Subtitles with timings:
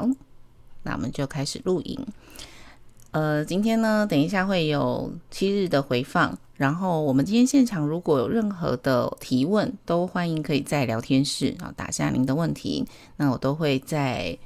[0.00, 0.08] 好，
[0.84, 2.06] 那我们就开始录影。
[3.10, 12.86] 呃，今天呢，等一下会有七日的回放，然后我们今天现场如果有任何的提问，都欢迎可以在聊天室啊打下您的问题，
[13.16, 14.38] 那我都会在。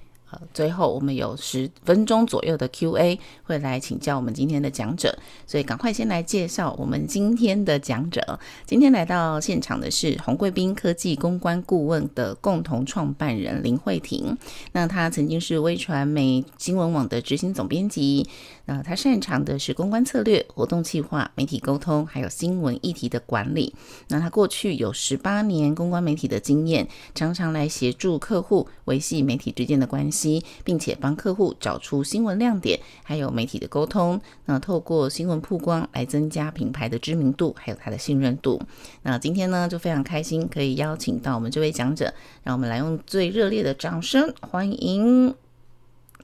[0.52, 5.16] 最后，我们有十分钟左右的 Q&A 会来请教我们今天的讲者，
[5.46, 8.38] 所以赶快先来介绍我们今天的讲者。
[8.66, 14.36] 今天来到现场的是红贵宾科技公关顾问的共同创办人林慧婷。
[14.72, 18.26] 那她曾经是微传媒新闻网的执行总编辑。
[18.66, 23.74] 那他擅长的是公关策略、活动企划、媒体沟通，还有新闻议题的管理。
[24.08, 30.42] 那他过去有十八年公关媒体的经验，常常来协助客户维系媒体之间的关系。
[30.64, 38.60] 并且帮客户找出新闻亮点，还有媒体的沟通，那透过新闻曝光来增加品牌的知名度，还有它的信任度。
[39.02, 42.12] 那今天呢，就非常开心可以邀请到我们这位讲者，
[42.42, 45.34] 让我们来用最热烈的掌声欢迎。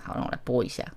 [0.02, 0.84] 好，让我来播一下。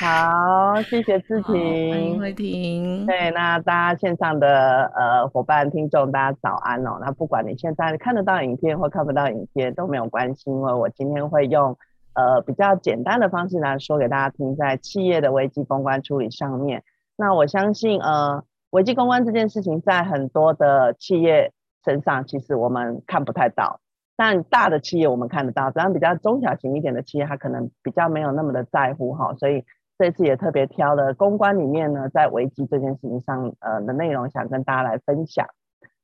[0.00, 3.06] 好，谢谢志婷，欢迎慧婷。
[3.06, 6.98] 对，那大家线上的呃伙伴、听众，大家早安哦。
[7.00, 11.78] 那不管你现在看得到影片或看不到影片都没有关系，因为我今天会用
[12.14, 16.82] 呃比较简单的方式来说给大家听，在企业的危机公关处理上面。
[17.16, 21.52] 那我相信呃危机公关这件事情在很多的企业
[21.84, 23.78] 身上，其实我们看不太到，
[24.16, 29.64] 但大的企业我们看得到，当然比较中小型一点的企业，它可能比较没有那么的在乎哈，所以。
[29.98, 35.46] 这次也特别挑了公关里面呢，在危机这件事情上，呃的内容想跟大家来分享。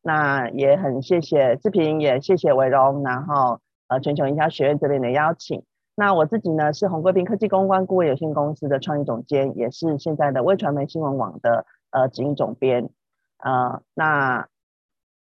[0.03, 5.65] 那也很谢谢志平，也谢谢伟荣，然后呃全球营销学院这边的邀请。
[5.97, 12.91] 那我自己呢是红贵宾科技公关顾问有限公司的创意总监，也是现在的微传媒新闻网的呃执行总编。
[13.39, 14.47] 呃，那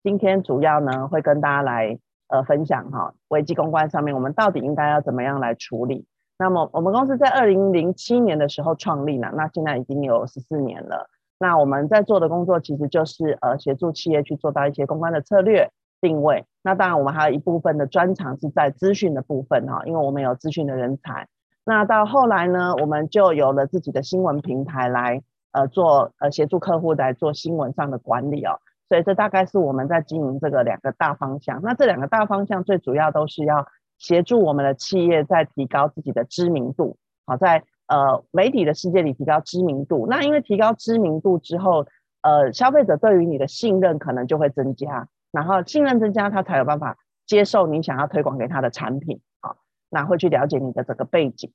[0.04, 1.98] 今天主要呢会跟大家来
[2.28, 6.06] 呃分享哈，危机公关上面我们到底应该要怎么样来处理。
[6.40, 11.10] 那么我们公司在二零零七年的时候创立了，那现在已经有十四年了。
[11.40, 16.46] 那我们在做的工作其实就是呃协助企业去做到一些公关的策略定位。
[16.64, 21.28] 那当然我们还有一部分的专长是在资讯的部分哈，因为我们有资讯的人才。
[21.64, 28.60] 那到后来呢，我们就有了自己的新闻平台来呃做呃协助客户来做新闻上的管理哦。
[28.90, 31.62] 所以这大概是我们在经营这个两个大方向。
[31.62, 33.68] 那这两个大方向最主要都是要。
[34.00, 40.06] 协助我们的企业在提高自己的知名度，好，在呃媒体的世界里提高知名度。
[40.08, 41.88] 那因为提高知名度之后，
[42.22, 49.58] 呃，消费者对于你的信任可能就会增加，然后信任增加，他才有办法接受你想要推广给他的产品，好，
[49.90, 51.52] 那会去了解你的这个背景。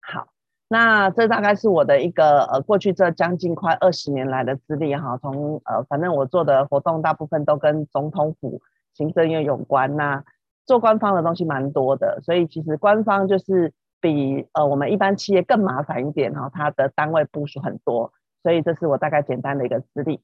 [0.00, 0.26] 好，
[0.68, 8.60] 那这大概是我的一个呃过去这将近快二十年来的资历哈，从呃反正我做的活动大部分都跟总统府
[8.94, 10.24] 行政院有关呐、
[10.66, 18.12] 做官方的东西蛮多的，所以其实官方就是比呃我们一般企业更麻烦一点哈，它的单位部署很多，
[18.42, 20.20] 所以这是我大概简单的一个资历。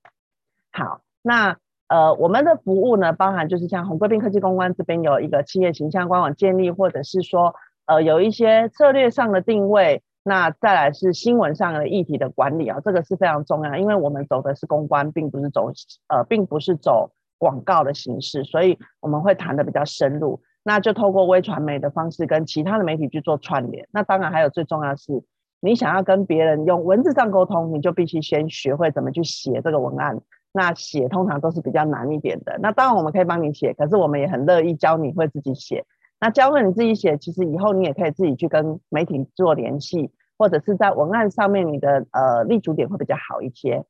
[0.73, 7.55] 好，那呃我们的服务呢，包含就是像红贵宾科技公关这边有一个企业形象官网建立，或者是说
[7.87, 15.71] 呃有一些策略上的定位，那再来是新闻上的议题的管理啊，这个是非常重要，因为我们走的是公关，并不是走
[16.09, 17.13] 呃并不是走。
[17.39, 23.89] 广告的形式，所以我们会谈的比较深入，那就透过微传媒的方式跟其他的媒体去做串联。
[23.91, 25.25] 那当然还有最重要的是，
[25.61, 30.21] 你想要跟别人用文字上沟通，你就必须先学会怎么去写这个文案。
[30.53, 32.57] 那写通常都是比较难一点的。
[32.63, 35.85] 那当然我们可以帮你写，可是我们也很乐意教你会自己写。
[36.23, 43.85] 那教会你自己写，其实以后你也可以自己去跟媒体做联系，或者是在文案上面你的呃立足点会比较好一些。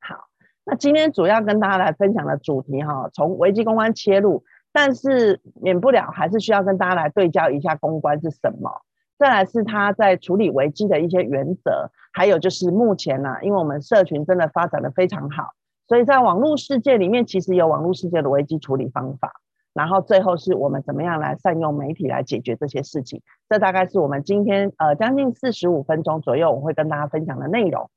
[0.00, 0.26] 好
[0.66, 8.82] 那今天主要跟大家来分享的主题哈，从危机公关切入，但是免不了还是需要跟大家来对焦一下公关是什么，
[9.16, 15.54] 再来是他在处理危机的一些原则，还有就是目前呢、因为我们社群真的发展的非常好，
[15.88, 19.40] 所以在网络世界里面其实有网络世界的危机处理方法，
[19.74, 27.90] 然后最后是我们怎么样来善用媒体来解决这些事情，这大概是我们今天呃将近四十五分钟左右我会跟大家分享的内容。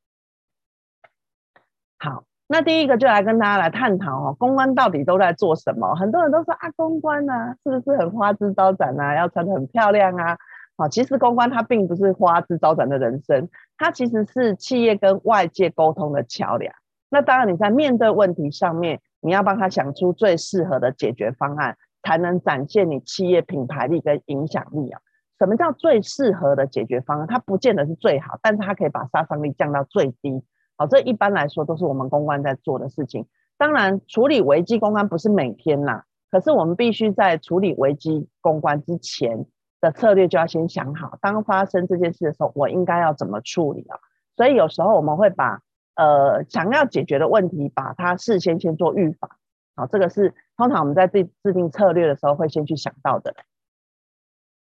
[1.97, 2.25] 好。
[2.49, 5.95] 那第一个就来跟大家来探讨哦，公关到底都在做什么？
[5.95, 9.13] 很多人都说啊，公关啊，是不是很花枝招展啊？
[9.17, 10.37] 要穿得很漂亮啊？
[10.77, 16.73] 好，其实公关它并不是花枝招展的人生，它其实是企业跟外界沟通的桥梁。
[17.09, 24.99] 那当然你在面对问题上面，你要帮他想出最适合的解决方案，才能展现你企业品牌力跟影响力啊。
[25.39, 27.27] 什么叫最适合的解决方案？
[27.27, 30.43] 它不见得是最好，但是它可以把杀伤力降到最低。
[30.77, 33.25] 好，这一般来说都是我们公关在做的事情。
[33.57, 39.45] 当然，处理危机公关不是每天啦，可是我们必须在处理危机公关之前
[39.81, 43.97] 的策略就要先想好，当发生这件事的时候，我应该要怎么处理啊？
[44.35, 45.61] 所以有时候我们会把
[45.97, 49.29] 呃想要解决的问题，把它事先先做预防。
[49.75, 53.35] 好，这个是通常我们在制制定策略的时候会先去想到的。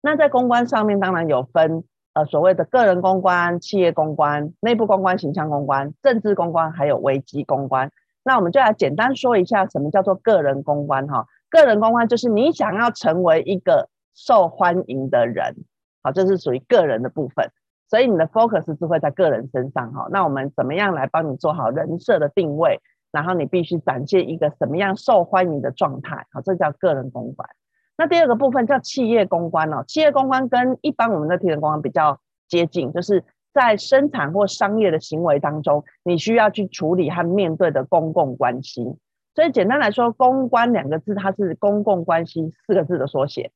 [0.02, 1.84] 那在公关上面，当然有分
[2.14, 7.92] 呃所谓的个人公关、企业公关、内部公关、形象公关、政治公关，还有危机公关。
[8.24, 11.28] 那我们就来简单说一下，什么叫做个人公关哈？
[11.50, 15.56] 个人公关就是你想要成为一个受欢迎的人，
[16.04, 17.52] 好，这是属于个人的部分。
[17.88, 20.08] 所以你的 focus 是会在个人身上哈。
[20.12, 22.82] 那我们怎么样来帮你做好人设的定位？
[23.12, 27.48] 然后你必须展现一个什么样受欢迎的状态，好，这叫个人公关。
[27.98, 33.24] 那第二个部分叫企业公关哦，企业公关跟一般我们的提人公关比较接近，就是
[33.54, 38.98] 在生产或商业的行为当中，你需要去处理和面对的公共关系。
[39.34, 43.52] 所以简单来说，公关两个字它是公共关系四个字的缩写，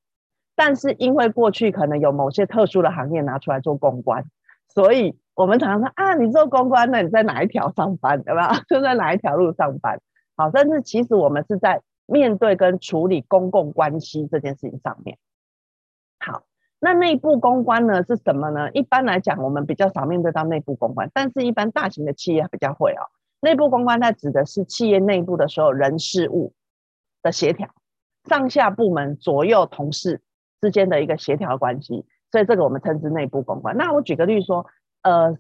[0.60, 4.26] 但是因为过去可能有某些特殊的行业拿出来做公关，
[4.68, 5.18] 所以。
[5.40, 8.60] 我们常常说啊，你做公关，那你在哪一条上班，对吧？
[8.68, 10.02] 就在哪一条路上班？
[10.36, 15.18] 好，但是其实我们是在面对跟处理公共关系这件事情上面。
[16.20, 16.44] 好，
[16.82, 18.70] 那内部公关呢是什么呢？
[18.72, 23.08] 一般来讲，我们比较少面对到内部公关，但是一般大型的企业比较会哦。
[23.40, 26.52] 内部公关它指的是企业内部的所有人事物
[27.22, 27.70] 的协调，
[28.28, 30.20] 上下部门左右同事
[30.62, 33.78] 之间的一个协调关系，所以这个我们称之内部公关。
[33.78, 34.66] 那我举个例说。
[35.02, 35.38] 呃，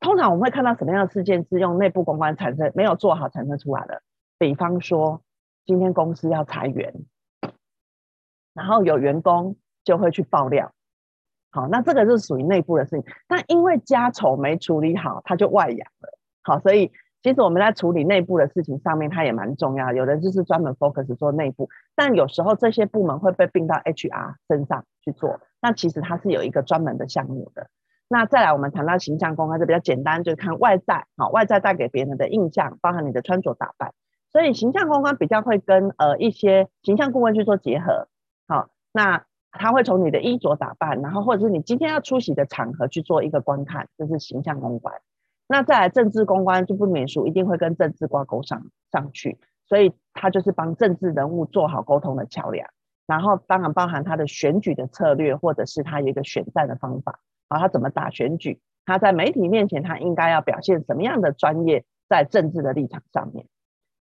[0.00, 4.00] 通常我们会看到什么样的事件是用内部公关产生，没有做好产生出来的？
[4.38, 5.22] 比方说，
[5.66, 6.94] 今天公司要裁员，
[8.54, 10.72] 然后有员工就会去爆料，
[11.50, 13.04] 好，那这个是属于内部的事情。
[13.28, 16.18] 但因为家丑没处理好，他就外扬了。
[16.42, 16.90] 好，所以
[17.22, 19.92] 其实我们在处理内部的事情上面，它也蛮重要。
[19.92, 27.68] 有的就是专门 focus 做内部，但有时候这些部门会被并到 HR 身上去做，那其实它是有一个专门的项目的。
[28.08, 33.92] 那再来，我们谈到形象公关，就比较简单，就是看外在，好，外在带给别人的印象，包含你的穿着打扮。
[34.30, 38.08] 所以形象公关比较会跟呃一些形象顾问去做结合，
[38.48, 44.94] 好，那他会从你的衣着打扮，然后或者是你今天要出席的场合去做一个观看，这是形象公关。
[45.52, 49.38] 那再来政治公关就不免俗，一定会跟政治挂钩上上去，
[49.68, 52.66] 所以他就是帮政治人物做好沟通的桥梁，
[53.06, 57.20] 然后当然包含他的选举的策略，或者是他有一个选战的方法。
[57.48, 58.60] 啊，他怎么打选举？
[58.86, 61.84] 他在媒体面前，他应该要表现什么样的专业？
[62.08, 63.44] 在政治的立场上面。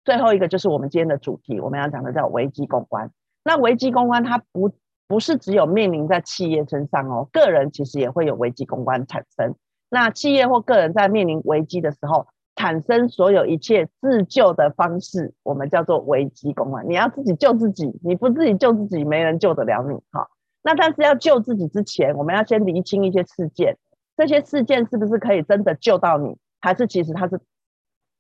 [0.05, 3.11] 最后一个就是我们今天的主题，我们要讲的叫危机公关。
[3.43, 4.71] 那危机公关它不
[5.05, 9.55] 不是只有面临在企业身上哦，个人其实也会有危机公关产生。
[9.93, 16.87] 那企业或个人在面临危机的时候，产生所有一切自救的方式，我们叫做危机公关。
[16.87, 20.29] 你要自己救自己，你不自己救自己，没人救得了你哈。
[20.63, 23.77] 那但是要救自己之前，我们要先厘清一些事件，
[24.15, 27.41] 这些事件是不是可以真的救到你，还是其实它是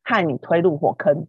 [0.03, 1.27] 害你推入火坑，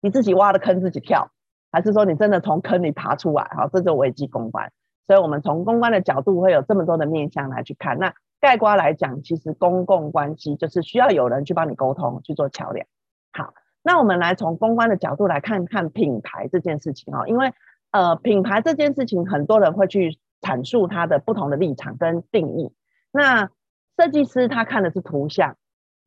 [0.00, 1.30] 你自己挖的坑自己跳，
[1.70, 3.44] 还是说你真的从坑里爬出来？
[3.44, 4.72] 哈，这就危机公关。
[5.06, 7.98] 所以我们从公关的角度会有这么多的面向来去看。
[7.98, 12.86] 那概括来讲，其实公共关系就是需要有人去帮你沟通，去做桥梁。
[13.32, 17.52] 好，那我们来从公关的角度来看看品牌这件事情哦，因为。
[17.92, 22.74] 呃，品牌这件事情，很多人会去阐述它的不同的立场跟定义。
[23.10, 23.48] 那
[23.96, 25.56] 设计师他看的是图像，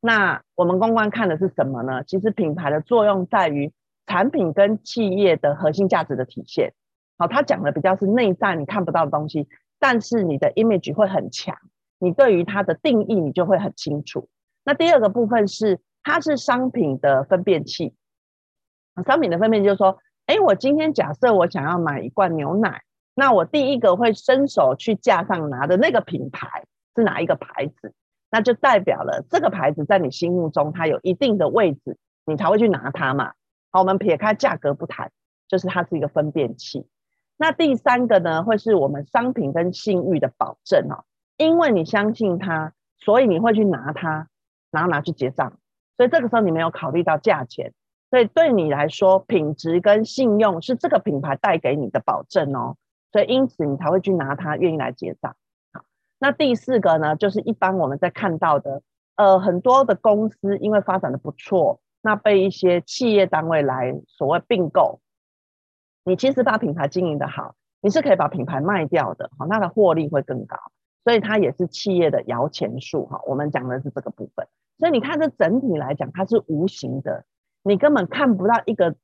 [0.00, 2.04] 那我们公关看的是什么呢？
[2.04, 3.72] 其实品牌的作用在于
[4.06, 6.74] 产品跟企业的核心价值的体现。
[7.18, 9.48] 好，他讲的比较是内在你看不到的东西，
[9.80, 11.56] 但是你的 image 会很强，
[12.00, 14.28] 你对于它的定义你就会很清楚。
[14.64, 17.94] 那第二个部分是，它是商品的分辨器。
[19.06, 19.98] 商品的分辨器就是说。
[20.26, 22.82] 哎，我今天假设我想要买一罐牛奶，
[23.16, 27.92] 那我第一个会伸手去架上拿的那个品牌是哪一个牌子？
[28.30, 33.32] 那就代表了这个牌子在你心目中它有一定的位置，你才会去拿它嘛。
[33.72, 35.10] 好，我们撇开价格不谈，
[35.48, 36.86] 就是它是一个分辨器。
[37.36, 41.02] 那第三个呢，会是我们商品跟信誉的保证哦，
[41.40, 44.28] 因为你相信它，所以你会去拿它，
[44.70, 45.54] 然后拿去结账。
[45.96, 47.72] 所以这个时候你没有考虑到价钱。
[48.10, 52.76] 所以对你来说，品质跟信用是这个品牌带给你的保证哦。
[53.10, 55.34] 所以因此你才会去拿它，愿意来结账。
[55.72, 55.82] 好，
[56.18, 58.82] 那第四个呢，就是一般我们在看到的，
[59.16, 65.00] 呃，很多的公司因为发展的不错，那被一些企业单位来所谓并购。
[66.04, 70.58] 你其实把品牌经营的好，你是可以把品牌卖掉的，好，那的获利会更高。
[71.04, 73.20] 所以它也是企业的摇钱树哈。
[73.26, 74.46] 我们讲的是这个部分。
[74.78, 77.24] 所以你看这整体来讲，它是无形的。
[77.62, 78.96] 你根本看不到一个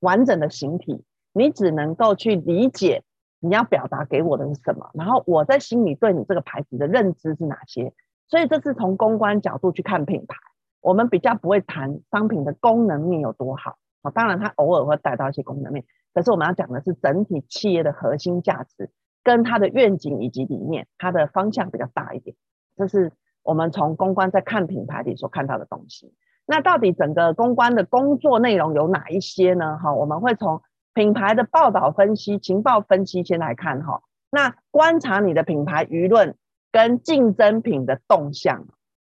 [0.00, 3.02] 完整的形体，你只能够去理解
[3.38, 7.92] 你要表达给我的是什么，然后我在心里对你这个牌子的认知是哪些。
[8.28, 10.36] 所以这是从公关角度去看品牌，
[10.80, 13.76] 我们比较不会谈商品的功能面有多好。
[14.02, 18.88] 好，当然它偶尔会带到一些功能面，可是我们要讲的是整体企业的核心价值
[19.22, 22.36] 跟它的愿景以及理念，它的方向比较大一点。
[22.76, 23.12] 这是
[23.42, 26.14] 我们从公关在看品牌里所看到的东西。
[26.46, 29.78] 那到底整个公关的工作内容有哪一些呢？
[29.78, 30.62] 哈，我们会从
[30.94, 34.02] 品牌的报道分析、情报分析先来看哈。
[34.30, 36.36] 那观察你的品牌舆论
[36.72, 38.66] 跟竞争品的动向，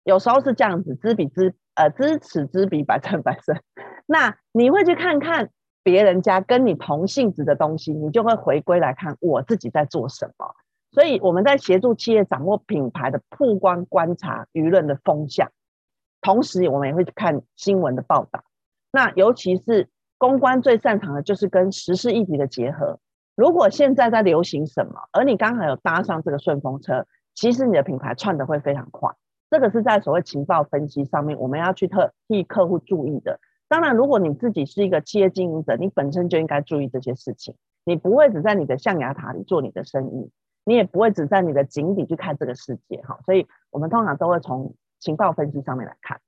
[0.04, 3.56] 有时候是这样子，知彼知呃知此知彼，百战百胜。
[4.08, 5.50] 那你会去看看
[5.88, 10.54] 别人家跟你同性质的东西，你就会回归来看我自己在做什么。
[10.92, 15.50] 所以我们在协助企业掌握品牌的曝光、观察舆论的风向，
[16.20, 18.44] 同时我们也会去看新闻的报道。
[18.92, 23.00] 那尤其是公关最擅长的就是跟时事议题的结合。
[23.38, 29.10] 如果现在在流行什么，而你刚好有搭上这个顺风车，其实你的品牌窜得会非常快。
[29.50, 33.40] 这个是在所谓情报分析上面，我们要去特替客户注意的。
[33.70, 37.56] 当然，如果你自己是一个企业经营者，你本身就应该注意这些事情。
[37.84, 40.32] 你不会只在你的象牙塔里做你的生意。
[40.64, 46.20] 你也不会只在你的井底去看这个世界哈，所以我们通常都会从情报分析上面来看。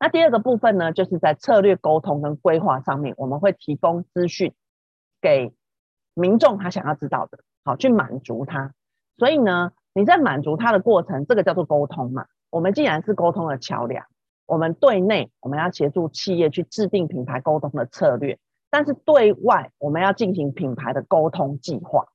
[0.00, 4.52] 那第二个部分呢，就是在策略沟通跟规划上面，我们会提供资讯
[5.20, 5.54] 给
[6.14, 8.74] 民众他想要知道的，好，去满足他。
[9.18, 12.26] 所以呢，你在满足他的过程，这个叫做沟通嘛。
[12.50, 14.04] 我们既然是沟通的桥梁，
[14.46, 18.38] 我们对内我们要协助企业去制定品牌沟通的策略，
[18.70, 22.06] 但是对外我们要进行品牌的沟通计划。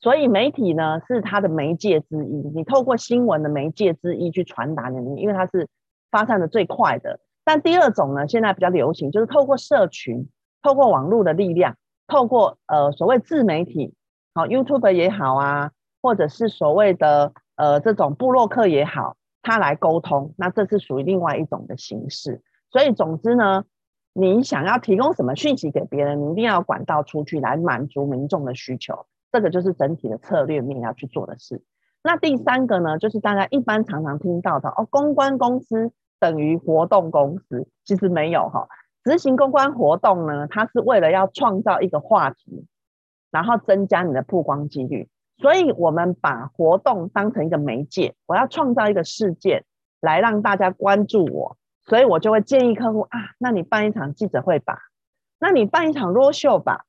[0.00, 5.68] 所以媒体呢，是它的媒介之一，你透过新闻的媒介之一去传达你，因为它是
[6.10, 7.20] 发散的最快的。
[7.44, 10.28] 但第二种呢，现在比较流行，就是透过社群，
[10.62, 13.94] 透过网络的力量，透过呃所谓自媒体，
[14.34, 22.42] 好 YouTube 也好啊，或者是所谓的呃这种部落客也好，他来沟通，那这是属于另外一种的形式。
[22.70, 23.64] 所以总之呢，
[24.12, 29.06] 你想要提供什么讯息给别人，你一定要管道出去来满足民众的需求。
[29.32, 31.62] 这个就是整体的策略面要去做的事。
[32.02, 38.68] 那第三个呢，就是大家一般常常听到的哦，公关公司等于活动公司，其实没有哈。
[39.04, 42.66] 执行公关活动呢，它是为了要创造一个话题，
[43.30, 45.08] 然后增加你的曝光几率。
[45.40, 49.64] 所以我们把活动当成一个媒介，我要创造一个事件
[50.00, 51.56] 来让大家关注我，
[51.86, 54.78] 所以我就会建议客户啊，那你办一场记者会吧，
[55.38, 56.84] 那你办一场 roadshow 吧。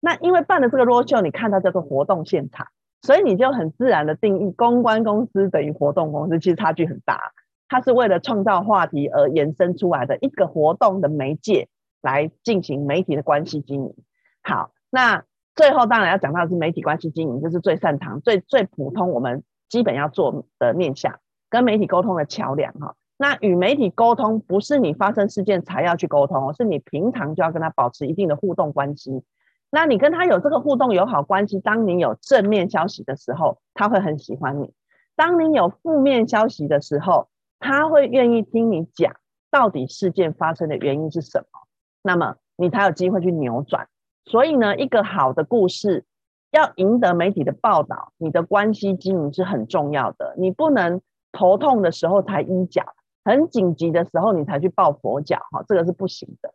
[0.00, 2.66] 那因为办的这个 roadshow，你看到叫做活动现场，
[3.00, 7.32] 所以你就很自然的定义公关公司等于活动公司，其实差距很大。
[7.68, 11.68] 它是为了创造话题而延伸出来的一个活动的媒介
[12.02, 13.94] 来进行媒体的关系经营。
[14.42, 22.96] 好，那最后当然要讲到的是媒体关系经营，就是最擅长、最最普通，我们基本要做的面向，跟媒体沟通的桥梁哈。
[23.16, 29.22] 那与媒体沟通不是你发生事件才要去沟通，是你平常就要跟他保持一定的互动关系。
[29.70, 34.66] 那你跟他有这个互动友好关系，当你有正面消息的时候，他会很喜欢你；
[35.14, 37.28] 当你有负面消息的时候，
[37.60, 39.14] 他会愿意听你讲
[39.50, 41.68] 到底事件发生的原因是什么，
[42.02, 43.88] 那么你才有机会去扭转。
[44.24, 46.04] 所以呢，一个好的故事
[46.50, 50.34] 要赢得媒体的报道，你的关系经营是很重要的。
[50.38, 51.00] 你不能
[51.32, 56.54] 头痛的时候才医脚，很紧急的时候你才去抱佛脚，哈，这个是不行的。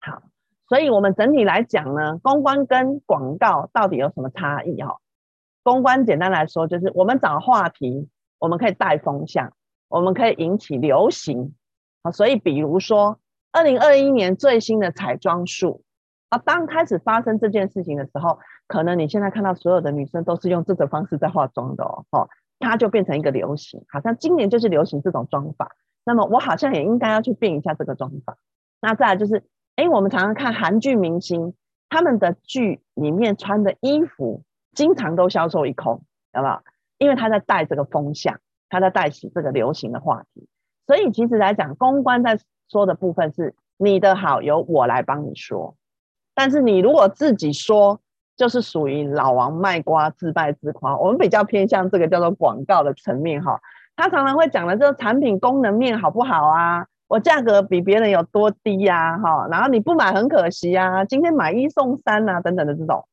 [0.00, 0.22] 好。
[0.68, 4.82] 所以，我们整体来讲呢，公关跟广告到底有什么差异？
[4.82, 4.98] 哈，
[5.62, 8.08] 公关简单来说就是我们找话题，
[8.40, 9.52] 我们可以带风向，
[9.86, 11.54] 我们可以引起流行。
[12.02, 13.20] 啊，所以比如说，
[13.52, 15.84] 二零二一年最新的彩妆术
[16.28, 22.28] 啊，当开始发生这件事情的时候，可能你现在看到所有的女生都是用这种方式在化妆的哦，
[22.58, 25.72] 它就变成一个流行，好像今年就是流行这种妆法，
[26.04, 28.36] 那么我好像也应该要去变一下这个妆法。
[28.80, 29.44] 那再来就是。
[29.76, 31.52] 哎，我们常常看韩剧明星，
[31.90, 34.42] 他们的剧里面穿的衣服，
[34.72, 36.02] 经常都销售一空，
[36.32, 36.62] 好不好？
[36.96, 38.40] 因为他在带这个风向，
[38.70, 40.48] 他在带起这个流行的话题。
[40.86, 42.38] 所以其实来讲，公关在
[42.70, 45.76] 说的部分是你的好由我来帮你说，
[46.36, 47.98] 但是你如果自己说，
[48.36, 50.96] 就是属于老王卖瓜自卖自夸。
[50.98, 53.58] 我们比较偏向这个叫做广告的层面哈，
[53.96, 56.86] 他常常会讲的这个产品功能面好不好啊？
[57.08, 59.18] 我价格比别人有多低呀、啊？
[59.18, 61.04] 哈，然后你不买很可惜呀、啊。
[61.06, 63.08] 今天买一送三啊，等等的这种，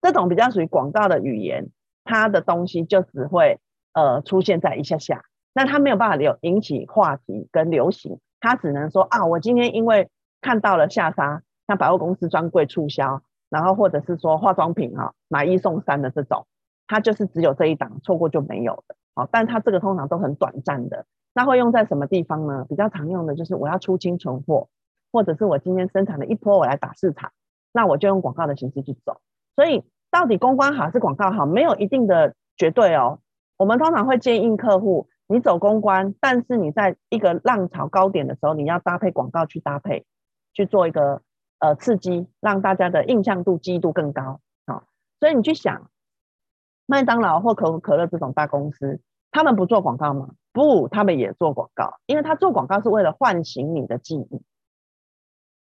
[0.00, 1.68] 这种比较属于广告的语言，
[2.04, 3.58] 它的东西就只会
[3.92, 10.08] 呃出现在一下下，那它没有办法流引起话题跟流行，它只能说啊，我今天因为
[10.40, 16.46] 看到了下沙，像百货公司专柜促销，然后或者是说化妆品啊，买一送三的这种，
[16.86, 18.96] 它就是只有这一档，错过就没有的。
[19.14, 21.06] 好，但它这个通常都很短暂的。
[21.32, 22.64] 那会用在什么地方呢？
[22.68, 24.68] 比较常用的就是我要出清存货，
[25.12, 27.32] 或者是我今天生产的一波我来打市场，
[27.72, 29.20] 那我就用广告的形式去走。
[29.56, 33.18] 所以到底公关好还是广告好，没有一定的绝对哦。
[33.56, 40.04] 我们通常会建议客户，你走公关，但是你在一个浪潮高点的时候，你要搭配广告去搭配，
[40.52, 41.22] 去做一个
[41.64, 44.40] 呃刺激，让大家的印象度、记忆度更高。
[44.66, 44.84] 好，
[45.18, 45.90] 所以你去想，
[46.84, 50.34] 麦当劳或可口可乐这种大公司，他们不做广告吗？
[50.52, 54.42] 不，他们也做广告，因为他做广告是为了唤醒你的记忆。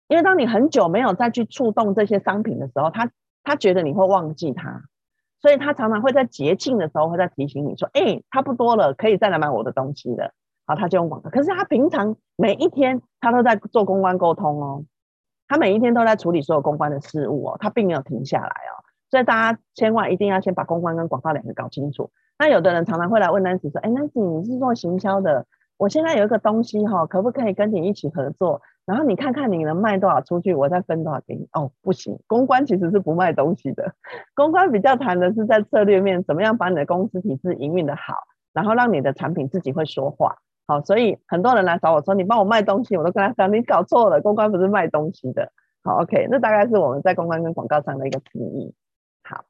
[0.08, 3.12] 因为当你很久没有再去触动这些商品的时候，他
[3.44, 4.84] 他觉得你会忘记他。
[5.42, 10.34] 所以他常常会在节庆的时候会再提醒你说：“哎、欸，差不多了，可以再来买我的东西了。”
[10.66, 11.30] 好，他就用广告。
[11.30, 14.84] 可是他平常每一天他都在做公关沟通哦，
[15.50, 18.80] 他每一天都在处理所有公关的事务哦，他并没有停下来哦。
[19.10, 22.12] 所以大家千万一定要先把公关跟广告两个搞清楚。
[22.38, 25.46] 那有的人常常会来问 Nancy 说：“哎、，Nancy，你是做行销的？
[25.78, 31.48] 我现在有一个东西哈，可不可以跟你一起合作？”然后你看看你能卖多少出去，我再分多少给你。
[31.54, 33.94] 哦，不行，公关其实是不卖东西的。
[34.36, 38.14] 公关比较谈的是在策略面，怎么样把你的公司体制营运的好，
[38.54, 40.38] 然后让你的产品自己会说话。
[40.70, 45.52] 好，所以很多人来找我说，你帮我卖东西，我都跟他讲，你搞错了，公关不是卖东西的。
[45.84, 48.76] 好，OK，那大概是我们在公关跟广告上的一个定义。
[49.24, 49.46] 好，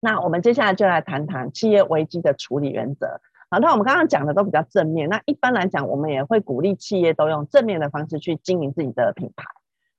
[0.00, 3.20] 那我们接下来就来谈谈企业危机的处理原则。
[3.50, 5.10] 好，那我们刚刚讲的都比较正面。
[5.10, 9.44] 那一般来讲，我们也会鼓励企业都用正面的方式去经营自己的品牌。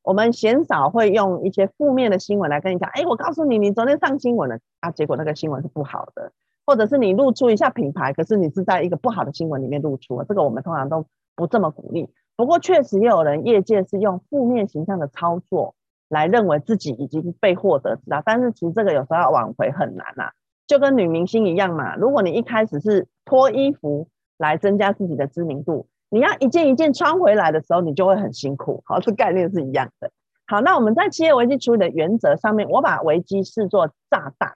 [0.01, 2.89] 我们鲜少会用一些负面的新闻来跟你讲。
[2.89, 6.31] 哎，我告诉你，你昨天上新闻了啊，结果那个新闻是不好的，
[6.65, 10.25] 或者是你露出一下品牌，可是你是在一个不好的新闻里面露出了。
[10.25, 11.05] 这个我们通常都
[11.35, 12.09] 不这么鼓励。
[12.35, 15.75] 不过确实也有人业界是用负面形象的操作
[16.09, 20.31] 来认为自己已经被获得知道，但是其实这个有时候要挽回很难啊。
[20.65, 28.81] 就跟女明星一样嘛，如果你一开始是脱衣服来增加自己的知名度，你要一件一件穿回来的时候，你就会很辛苦。
[28.85, 30.09] 好，这概念是一样的。
[30.47, 34.53] 好，那我们在企业危机处理的原则上面，我把危机视作炸弹，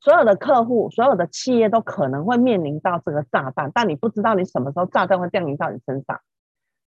[0.00, 6.20] 所有的客户、所有的企业都可能会面临到这个炸弹，但你不知道你什么时候炸弹会降临到你身上。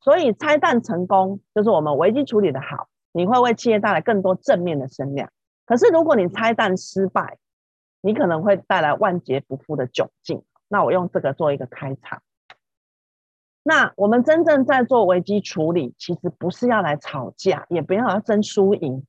[0.00, 5.30] 所以拆弹成功就是我们危机处理的好，你会为企业带来更多正面的声量。
[5.64, 7.38] 可是如果你拆弹失败，
[8.00, 10.42] 你可能会带来万劫不复的窘境。
[10.68, 12.22] 那我用这个做一个开场。
[13.62, 19.04] 那我们真正在做危机处理，其实不是要来吵架，也不要要争输赢。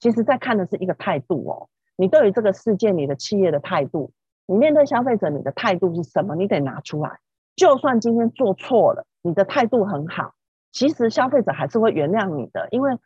[0.00, 1.68] 其实在看的是一个态度哦。
[1.96, 4.12] 你对于这个事件，你的企业的态度，
[4.46, 6.36] 你面对消费者，你的态度是什么？
[6.36, 7.18] 你得拿出来。
[7.56, 10.34] 就算今天做错了，你的态度很好，
[10.72, 12.96] 其实消费者还是会原谅你的，因为。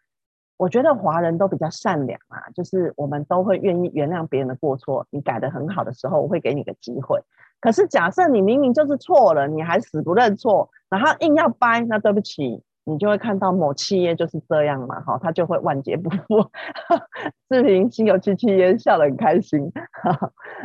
[0.57, 5.07] 我觉得华人都比较善良啊，就是我们都会愿意原谅别人的过错。
[5.09, 7.19] 你改得很好的时候，我会给你个机会。
[7.63, 16.51] 可是假设你明明就是错了，你还死不认错，然后硬要掰，那对不起，你就会看到某企业就是这样嘛，哈，他就会万劫不复。
[17.49, 19.73] 视频心有戚戚焉，笑得很开心。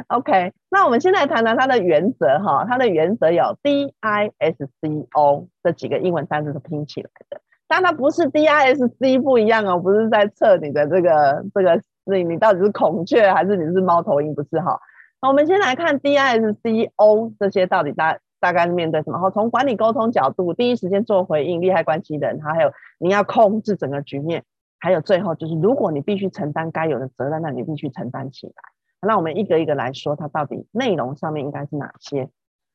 [0.08, 7.40] OK，那我们现在谈谈它的原则哈，它的原则有 D I S C O 这几个英文单词是拼起来的。
[7.68, 14.34] 但它不是 D I S C 不一样哦，不是在测你的这个这个，你你到底是孔雀还是你是猫头鹰？
[14.36, 14.80] 不是哈。
[15.28, 19.18] 我们先来看 D I S C O 这些到底大大概是面对什么？
[19.18, 24.44] 好，从管理沟通角度，第一时间做回应，利害关系人，还有你要控制整个局面，
[24.78, 28.54] 还有最后就是如果你必须承担该有的责任，那你必须承担起来。
[29.02, 32.30] 那我们一个一个来说，它到底内容上面应该是哪些？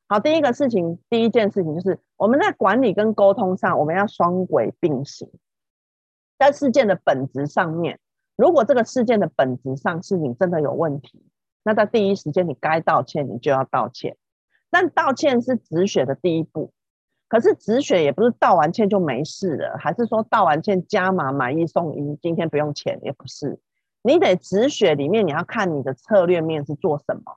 [0.09, 5.31] 好，第一个事情，第一件事情就是我们在管理跟沟通上，我们要双轨并行。
[6.37, 8.01] 在事件的本质上面，
[8.35, 11.23] 如果这个事件的本质上是你真的有问题，
[11.63, 14.17] 那在第一时间你该道歉，你就要道歉。
[14.71, 16.73] 但道歉是止血的第一步，
[17.29, 23.59] 可是止血也不是道完歉就没事了，还是说道完歉加码买一送一，今天不用钱也不是。
[24.03, 27.37] 你得止血里面你要看你的策略面是做什么，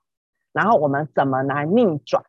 [0.53, 2.23] 然后我们怎么来逆转。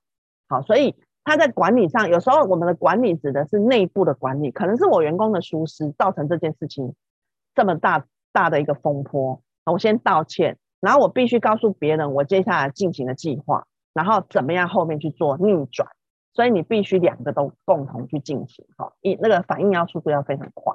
[0.48, 6.94] 好，所以他在管理上，有时候我们的管理指的是内部的管理，可能是我员工的疏失造成这件事情
[7.54, 9.40] 这么大大的一个风波。
[9.64, 15.88] 我先道歉，然后我必须告诉别人我接下来进行的计划，然后怎么样后面去做逆转。
[16.34, 20.74] 所以你必须两个都共同去进行，哈，一那个反应要速度要非常快。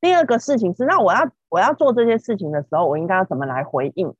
[0.00, 4.14] 第二个事情是，那我要我要做这些事情的时候，我应该要怎么来回应？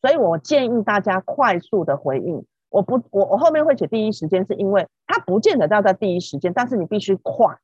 [0.00, 2.46] 所以我建议大家快速的回应。
[2.70, 7.58] 我不，我我后面会写第一时间，是因为它不见得要在第一时间，但是你必须快，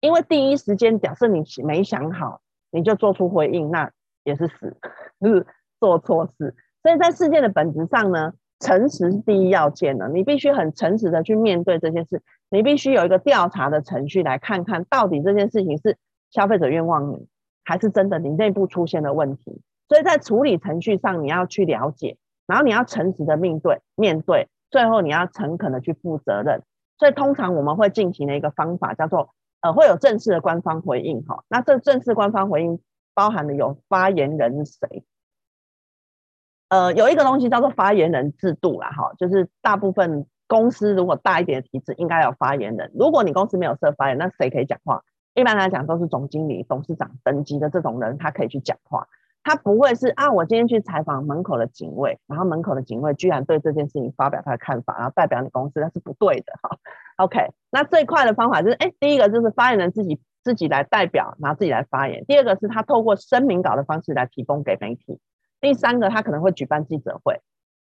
[0.00, 2.40] 因为第一时间假设你没想好，
[2.72, 3.92] 你就做出回应，那
[4.24, 4.76] 也是死，
[5.20, 5.46] 就 是
[5.78, 6.56] 做错事。
[6.82, 15.98] 所以在事件的本质上呢，诚实是第一要件的，你必须很诚实的去面对这件事，你必须有一个调查的程序来看看到底这件事情是
[16.30, 17.26] 消费者冤枉你，
[17.64, 19.60] 还是真的你内部出现了问题。
[19.88, 26.62] 所以在处理程序上，你要去了解，然后你要诚实的面对面对，最后你要诚恳的去负责任。
[26.98, 31.42] 所以通常我们会进行的一个方法叫做，呃，会有正式的官方回应哈。
[31.48, 32.78] 那这正式官方回应
[33.12, 35.04] 包含了有发言人是谁？
[36.72, 42.90] 呃，有一个东西叫做发言人制度啦，哈，就是大部分公司如果大一点的体制，应该有发言人。
[42.94, 45.02] 如果你公司没有设发言，那谁可以讲话？
[45.34, 49.06] 一般来讲都是总经理、董事长等级的这种人，他可以去讲话。
[49.44, 56.78] 他不会是啊，我今天去采访门口的警卫，然后门口的警卫居然对这件事情发表他的看法，然后代表你公司，那是不对的哈。
[57.16, 65.20] OK，那最快的方法就是，哎，第一个就是发言人自己自己来代表，然后自己来发言；第二个是他透过声明稿的方式来提供给媒体。
[65.62, 67.40] 第三个，他可能会举办记者会，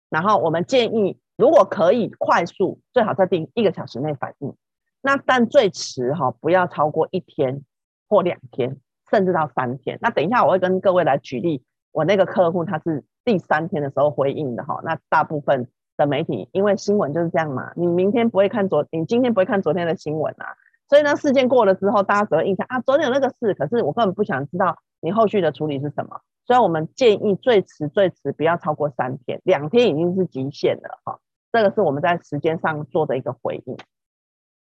[0.10, 4.56] 然后我们建议，如果可以快速，最好在定一个小时内反应。
[5.02, 7.64] 那但最迟哈，不要超过一天
[8.08, 8.78] 或两天，
[9.10, 9.98] 甚至到三天。
[10.00, 14.80] 那等一下我会跟各位来举例，我那个客户他是第三天的时候回应的哈。
[14.84, 15.68] 那大部分
[15.98, 20.54] 的媒体，因为新闻就是这样嘛，你明天不会看昨，你今天不会看昨天的新闻啊，
[20.88, 26.22] 所以呢，事件过了之后，大家只会印象啊，昨天有那个事，可是我根本不想知道你后续的处理是什么。
[26.46, 31.20] 所以我们建议最迟最迟不要超过三天，两天已经是极限了哈。
[31.52, 33.78] 这个是我们在时间上做的一个回应。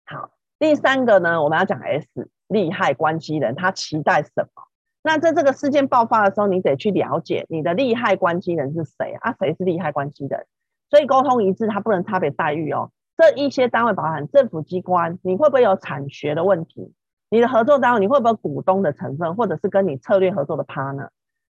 [0.05, 4.65] 好，第三个呢，我们要讲 S 利害关系人，他期待什么？
[5.03, 9.35] 那在这个事件爆发的时候，你得去了解你的利害关系人是谁啊？
[9.39, 10.47] 谁是利害关系人？
[10.91, 12.91] 所以沟通一致，它不能差别待遇哦。
[13.17, 16.93] 这一些单位包含政府机关，你会不会有产学的问题？
[17.31, 21.09] 你的合作单位，你会不会有股东的成分，或者是跟你策略合作的 partner？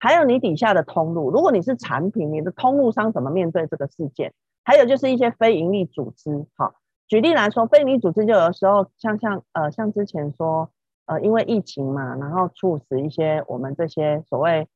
[0.06, 4.36] 还有你底下的通路，如果你是产品，你的通路商怎么面对这个事件？
[4.64, 6.76] 还有就是一些非营利组织，好，
[7.08, 10.70] 举例来说，非营利组织就有的时候像像呃像之前说
[11.08, 14.68] 呃因为疫情嘛，然后促使一些我们这些所谓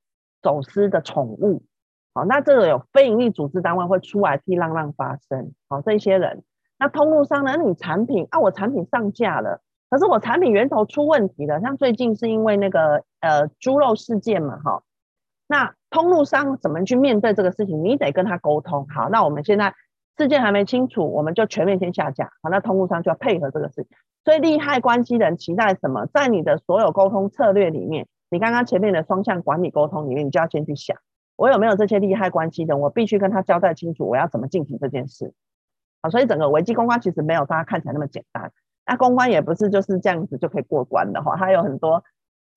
[0.41, 1.61] 走私的宠物，
[2.15, 6.41] 好，那这个有非营利组织单位会出来替浪浪发声，好，这些人，
[6.79, 7.55] 那通路商呢？
[7.55, 9.61] 你产品啊，我产品上架了，
[9.91, 14.81] 可是我产品源头出问题了，像最近是因为那个呃猪肉事件嘛，哈。
[15.51, 17.83] 那通路商怎么去面对这个事情？
[17.83, 18.87] 你得跟他沟通。
[18.87, 19.73] 好，那我们现在
[20.15, 22.29] 事件还没清楚，我们就全面先下架。
[22.43, 23.87] 好，那通路商就要配合这个事情。
[24.23, 26.05] 所以利害关系人期待什么？
[26.05, 30.95] 在你的所有沟通策略里面，你刚刚前面的双向管理沟通里面，你就要先去想，
[31.35, 32.79] 我有没有这些利害关系人？
[32.79, 35.33] 我必须跟他交代清楚，我要怎么进行这件事。
[36.03, 38.51] 好，所以整个危机公关其实没有大家看起来那么简单。
[38.85, 42.03] 那公关也不是就是这样子就可以过关的哈，它有很多。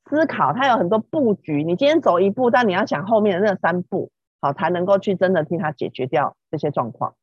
[0.08, 1.64] 思考，它有很多布局。
[1.64, 4.10] 你今天走一步，但你要想后面的那三步，
[4.40, 7.14] 好，才能够去真的替他解决掉这些状况。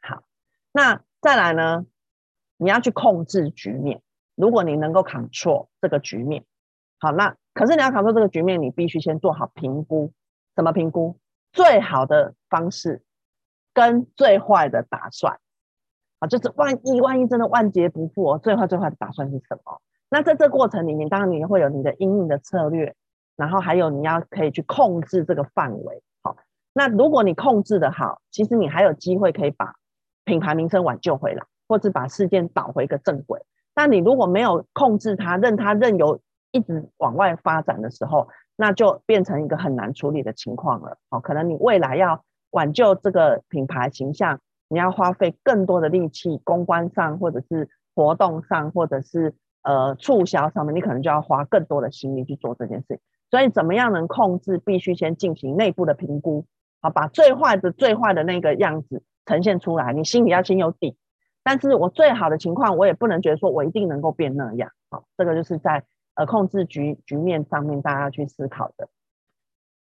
[0.00, 0.22] 好，
[0.72, 1.86] 那再来呢？
[2.56, 4.02] 你要去控制局面。
[4.34, 6.44] 如果你能够 control 这个局面，
[6.98, 10.12] 好，那可是你要 control 这个局面，你必须先做好评估。
[10.54, 11.18] 怎么评估？
[11.52, 13.02] 最好的方式
[13.72, 15.40] 跟最坏的打算。
[16.18, 19.80] 啊，就是万一万一真的万劫不复，最坏最坏的打算是什么？
[20.10, 22.94] 那在这过程里面，当然你会有你的因应的策略，
[23.36, 26.02] 然后还有你要可以去控制这个范围。
[26.22, 26.36] 好，
[26.72, 29.74] 那如果你控制得好，其实你还有机会可以把
[30.24, 33.42] 品牌名声挽救回来，或者把事件导回一个正轨。
[33.74, 36.18] 但你如果没有控制它，任它任由
[36.52, 40.96] 一直往外发展的时候，那就变成一个很难处理的情况了。
[41.10, 49.34] 好，可能你未来要挽救这个品牌形象，你要花费更多的力气，公关上，或者是活动上，或者是。
[49.68, 53.00] 呃，促销上面你可能就要花更多的心力去做这件事，
[53.30, 56.46] 所以怎么样能控制，必须先进行内部的评估，
[56.80, 60.96] 好，把最坏的最坏的那个样子呈现出来，你心里要先有底。
[61.42, 68.88] 但是我最好的情况，我也不能觉得说我一定能够变那样，好，这个就是在呃控制局局面上面大家要去思考的。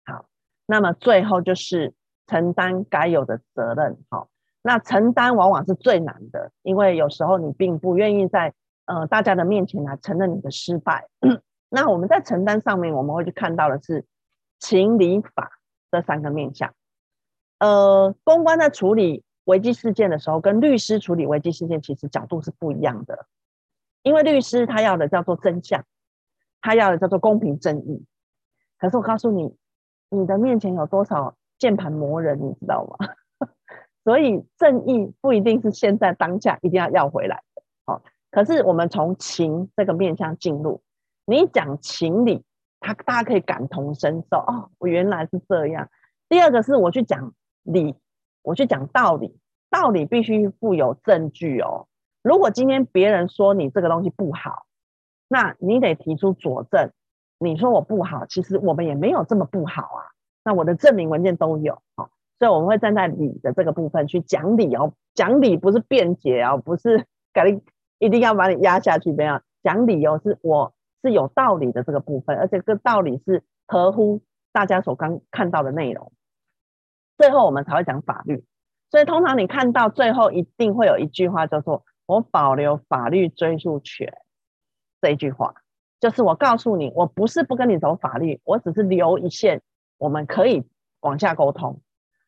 [0.04, 0.26] 好，
[0.66, 1.94] 那么最后就是
[2.28, 4.28] 承担该有的责任，好，
[4.62, 8.54] 那承担往往是最难的，因为有时候你并不愿意在。
[8.86, 11.08] 呃，大家的面前来承认你的失败。
[11.70, 14.04] 那我们在承担上面，我们会去看到的是
[14.58, 15.58] 情理法
[15.90, 16.72] 这三个面向。
[17.58, 23.26] 呃，公关在处理危机事件的时候，跟律师处理危机事件其实角度是不一样的。
[24.02, 25.84] 因为律师他要的叫做真相，
[26.60, 28.04] 他要的叫做公平正义。
[28.78, 29.56] 可是我告诉你，
[30.10, 33.08] 你的面前有多少键盘魔人，你知道吗？
[34.04, 37.42] 所以正义不一定是现在当下一定要要回来。
[38.34, 40.82] 可是我们从情这个面向进入，
[41.24, 42.42] 你讲情理，
[42.80, 45.88] 他大家可以感同身受哦，我原来是这样。
[46.28, 47.94] 第二个是我去讲理，
[48.42, 49.38] 我去讲道理，
[49.70, 51.86] 道理必须附有证据哦。
[52.24, 54.66] 如果今天别人说你这个东西不好，
[55.28, 56.90] 那你得提出佐证。
[57.38, 60.02] 你说我不好，其实我们也没有这么不好啊。
[60.42, 64.92] 那我的证明文件都有，哦，所以我们会站在理的这个部分去讲理哦。
[65.14, 67.60] 讲理不是辩解哦，不是 改
[67.98, 76.12] 一定要把你压下去，没有讲理由，是我是有道理的这个部分，而且这个道理是合乎大家所刚看到的内容。
[77.16, 78.44] 最后我们才会讲法律，
[78.90, 81.84] 所以通常你看到最后一定会有一句话叫做。
[82.06, 84.12] 我保留法律追诉权
[85.00, 85.54] 这一句话，
[86.00, 89.62] 就是我告诉你，我不是不跟你走法律，我只是留一线，
[89.96, 90.68] 我们可以
[91.00, 91.80] 往下沟通。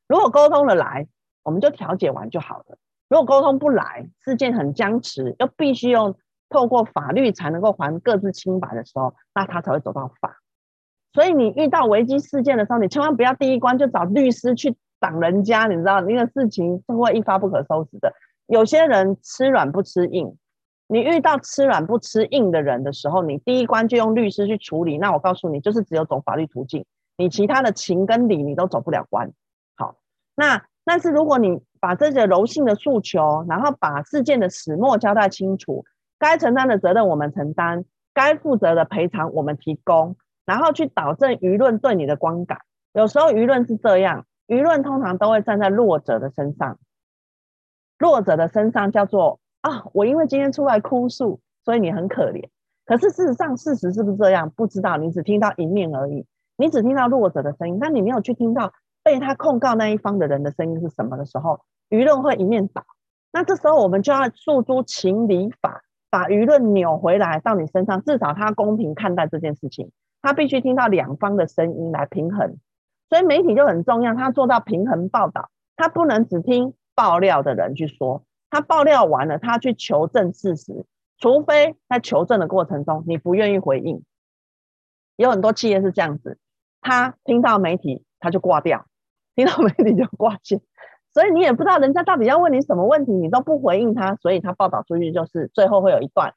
[0.08, 1.08] 如果沟通的来，
[1.42, 6.16] 我们就调解完就好了；如果沟通不来，事件很僵持，又必须用
[6.48, 10.38] 透过法律才能够还各自清白的时候，那他才会走到法。
[11.12, 18.12] 所以你遇到危机事件的时候，你千万不要第一关就找律师去挡人家，你知道，那个事情是会一发不可收拾的。
[18.46, 20.36] 有些人吃软不吃硬，
[20.88, 26.84] 你遇到吃软不吃硬的人的时候，你第一关就用律师去处理，那我告诉你，就是只有走法律途径，
[27.16, 29.32] 你其他的情跟理你都走不了关。
[29.74, 29.96] 好，
[30.34, 35.84] 那但是如果你把这些柔性的诉求，然后把事件的始末交代清楚，
[36.18, 37.84] 该承担的责任我们承担，
[38.14, 42.58] 该负责的赔偿我们提供，然后去导正舆论对你的观感。
[42.92, 46.78] 有时候舆论是这样，舆论通常都会站在弱者的身上。
[47.98, 52.48] 弱者的身上叫做啊，我因为今天出来哭诉，所以你很可怜。
[52.84, 54.50] 可是事实上，事实是不是这样？
[54.50, 56.24] 不知道，你只听到一面而已。
[56.56, 58.72] 你只听到弱者的声音，但你没有去听到
[59.06, 62.82] 被他控告那一方的人的声音是什么的时候，舆论会一面倒。
[63.32, 69.92] 那这时候我们就要诉诸情理法，把舆论扭回来到你身上，至少他公平看待这件事情，
[70.22, 72.56] 他必须听到两方的声音来平衡。
[73.08, 76.74] 所以媒体就很重要，他做到平衡报道，他不能只听。
[76.96, 80.86] 爆料的人去说，他爆料完了，他去求证事实，
[81.18, 84.02] 除非在求证的过程中你不愿意回应。
[85.16, 86.38] 有很多企业是这样子，
[86.80, 88.86] 他听到媒体他就挂掉，
[89.36, 90.60] 听到媒体就挂线，
[91.14, 96.34] 所以你也不知道人家到底要问你什么问题，你都不回应他，所以他报道出去就是最后会有一段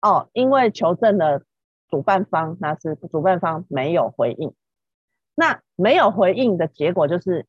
[0.00, 1.42] 哦，因为求证的
[1.90, 4.54] 主办方那是主办方没有回应，
[5.34, 7.44] 那没有回应的结果就是。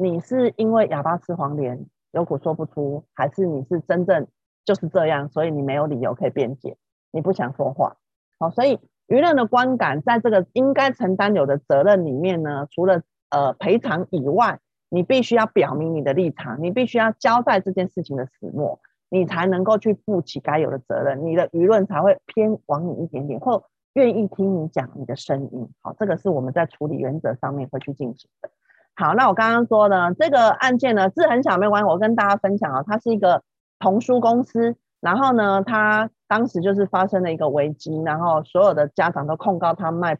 [0.00, 4.28] 你是因为哑巴吃黄连，有苦说不出，还是你是真正
[4.64, 6.76] 就是这样，所以你没有理由可以辩解，
[7.10, 7.96] 你不想说话？
[8.38, 23.64] 好，所以舆论的观感在这个应该承担有的责任里面呢，除了呃赔偿以外，你必须要表明你的立场，你必须要交代这件事情的始末，你才能够去负起该有的责任，你的舆论才会偏往你一点点，或
[23.94, 25.68] 愿意听你讲你的声音。
[25.82, 28.50] 好，这个是我们在处理原则上面会去进行的。
[28.94, 33.42] 好，那我刚刚说呢，这个案件呢字很小没有关系，我跟大家分享啊，它是一个
[33.78, 40.18] 童书公司，然后呢，他当时就是发生了一个危机，然后所有的家长都控告他卖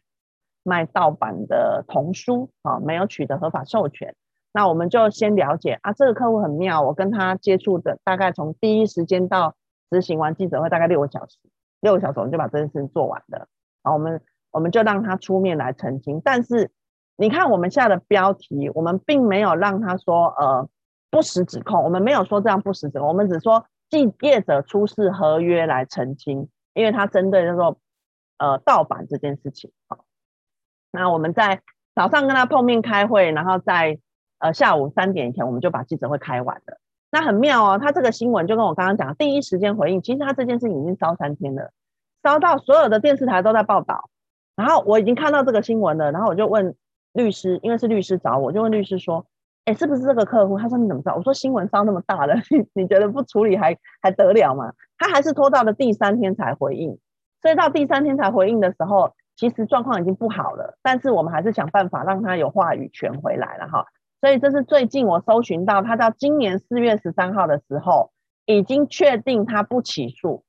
[0.63, 4.15] 卖盗版的童书啊，没有取得合法授权。
[4.51, 9.55] 那我们就先了解啊，这个客户很妙，我跟他接触的大概从第一时间到
[9.89, 11.37] 执行完记者会大概六个小时，
[11.81, 13.47] 六个小时我们就把这件事情做完了，
[13.83, 16.71] 好，我们我们就让他出面来澄清，但是。
[17.21, 20.69] 你看我们下的标题，我们并没有让他说呃
[21.11, 27.77] 不实指控，我们没有说这样不实指控，我们只说记业者出示合约来澄清，因为他针对就是说
[28.37, 29.69] 呃盗版这件事情。
[29.89, 30.05] 好，
[30.91, 31.61] 那我们在
[31.95, 33.99] 早上跟他碰面开会，然后在
[34.39, 36.77] 呃下午三点以前，我们就把记者会开完了。
[37.11, 41.71] 那很妙哦，他这个新闻就跟我刚刚讲，第一时间回应，其实他这件事已经烧三天了，
[42.23, 44.09] 烧到所有的电视台都在报道，
[44.55, 46.75] 然后我已经看到这个新闻了，然后我就问。
[47.13, 49.25] 律师，因为是律师找我，就问律师说
[49.65, 56.99] ：“哎，是不是这个客户？”他说：“你怎么知道？”我说：“新闻烧那么大了，你 你觉得不处理还还得了吗？”他还是拖到了第三天才回应，
[57.41, 60.77] 所以到第三天才回应的时候，其实状况已经不好了。
[60.83, 63.85] 但是我们还是想办法让他有话语权回来了哈。
[64.19, 68.11] 所以这是最近我搜寻到他到今年四月十三号的时候，
[68.45, 70.43] 已经确定他不起诉。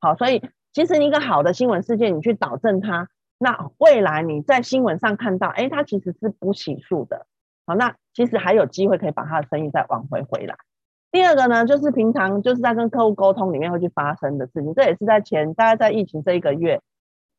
[0.00, 3.08] 好，所以其实一个好的新闻事件，你去导正他。
[3.38, 7.26] 那未来你在新闻上看到，哎，他其实是不起诉的，
[7.64, 10.56] 好，那其实还有机会可以把他的生意再挽回回来。
[11.10, 16.80] 第二个呢，就是平常就是在跟客户沟通里面会去发生的事情，这也是在前大概在疫情这一个月，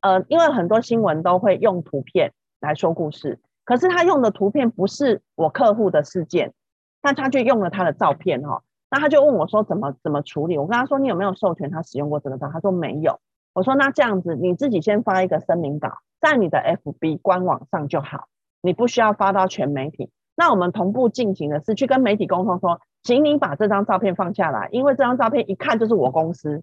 [0.04, 6.54] 呃，因为很多新闻都会用图片来说故事，可是他用的图片不是我客户的事件，
[7.02, 10.58] 但他却用了他的照片哈，那他就问我说怎么怎么处理？
[10.58, 12.50] 我跟他说，你有没有授权他使用过这个照？
[12.52, 13.22] 他说没有。
[13.54, 18.28] 我说那这样子，你自己先发一个声明稿，在你的 FB 官网上就好，
[18.62, 20.10] 你不需要发到全媒体。
[20.36, 26.62] 那我们同步进行的是去跟媒体沟通说，请你把这张照片放下来，因为这张照片一看就是我公司。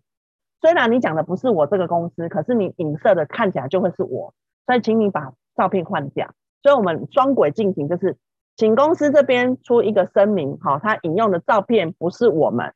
[0.61, 4.35] 虽然你讲的不是我这个公司，可是你影射的看起来就会是我，
[4.67, 6.35] 所以请你把照片换掉。
[6.63, 8.17] 所以我们双轨进行，就是
[8.57, 12.75] 请公司这边出一个声明，好，他引用的照片不是我们，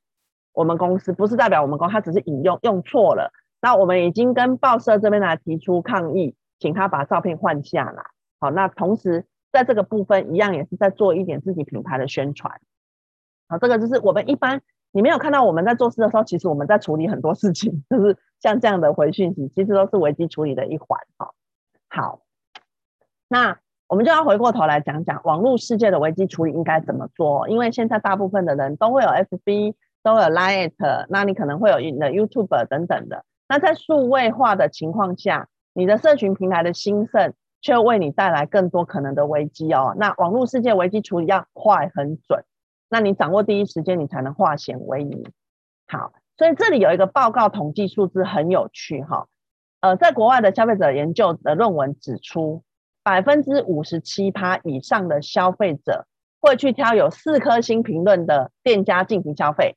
[0.52, 3.32] 我们公司不是代表我们公司，他只是引用用错了。
[3.60, 8.04] 那我们已经跟报社这边来提出抗议，请他把照片换下来。
[8.40, 9.24] 好，那同时。
[9.54, 12.60] 在这个部分一样也是在做一点自己品牌的宣传，
[13.48, 14.62] 好，这个就是我们一般
[14.94, 21.00] 你没有看到我们在做事的时候，其实我们在处理很多事情， 就是像这样的回讯息，其实都是危机处理的一环。
[21.18, 21.34] 好，
[21.88, 22.20] 好，
[23.28, 30.72] 那我们就要回过头来讲讲网络世界的危机处理应该怎么做，因为现在大部分的人都会有 FB，都有 Line，
[31.08, 37.34] 那你可能会有你的 YouTube 等等的，那在数位化的情况下，你的社群平台的兴盛。
[37.66, 39.94] 却为你带来更多可能的危机哦。
[39.96, 42.44] 那网络世界危机处理要快很准，
[42.94, 45.26] 那你掌握第一时间，你才能化险为夷。
[45.88, 49.26] 好，所以这里有一个报告统计数字很有趣哈。
[49.80, 52.62] 呃，在国外的消费者研究的论文指出，
[53.02, 56.06] 百分之五十七趴以上的消费者
[56.40, 59.74] 会去挑有四颗星评论的店家进行消费。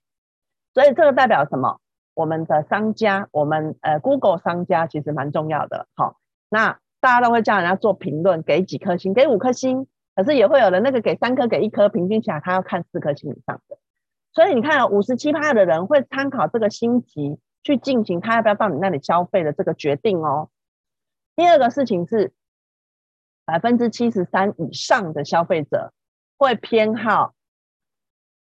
[0.75, 1.79] 所以这个代表什么？
[2.13, 5.87] 我们的商家，我们呃 Google 商家其实蛮重要的。
[5.95, 6.17] 好，
[6.49, 6.77] 那。
[6.99, 9.13] 大家都会叫人家做评论，给几颗星？
[9.13, 9.85] 给五颗星。
[10.17, 13.77] 可是也会有人那个给三颗，给一颗，平均起来他要看四颗星以上的。
[14.33, 20.49] 所以你看，五十七趴的人会参考这个星级去进行他要不要到你那里消费的这个决定哦。
[21.35, 22.33] 第二个事情是，
[23.45, 25.93] 百分之七十三以上的消费者
[26.35, 27.35] 会偏好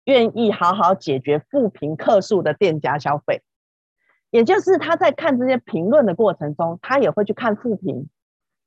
[0.03, 3.41] 愿意好好解决负评客诉的店家消费，
[4.29, 8.09] 也就是他在看这些评论的过程中，他也会去看负评。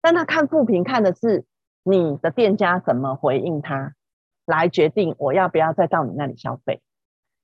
[0.01, 1.45] 但他看负评看的是
[1.89, 3.95] 你的店家怎么回应他，
[4.45, 6.83] 来决定我要不要再到你那里消费。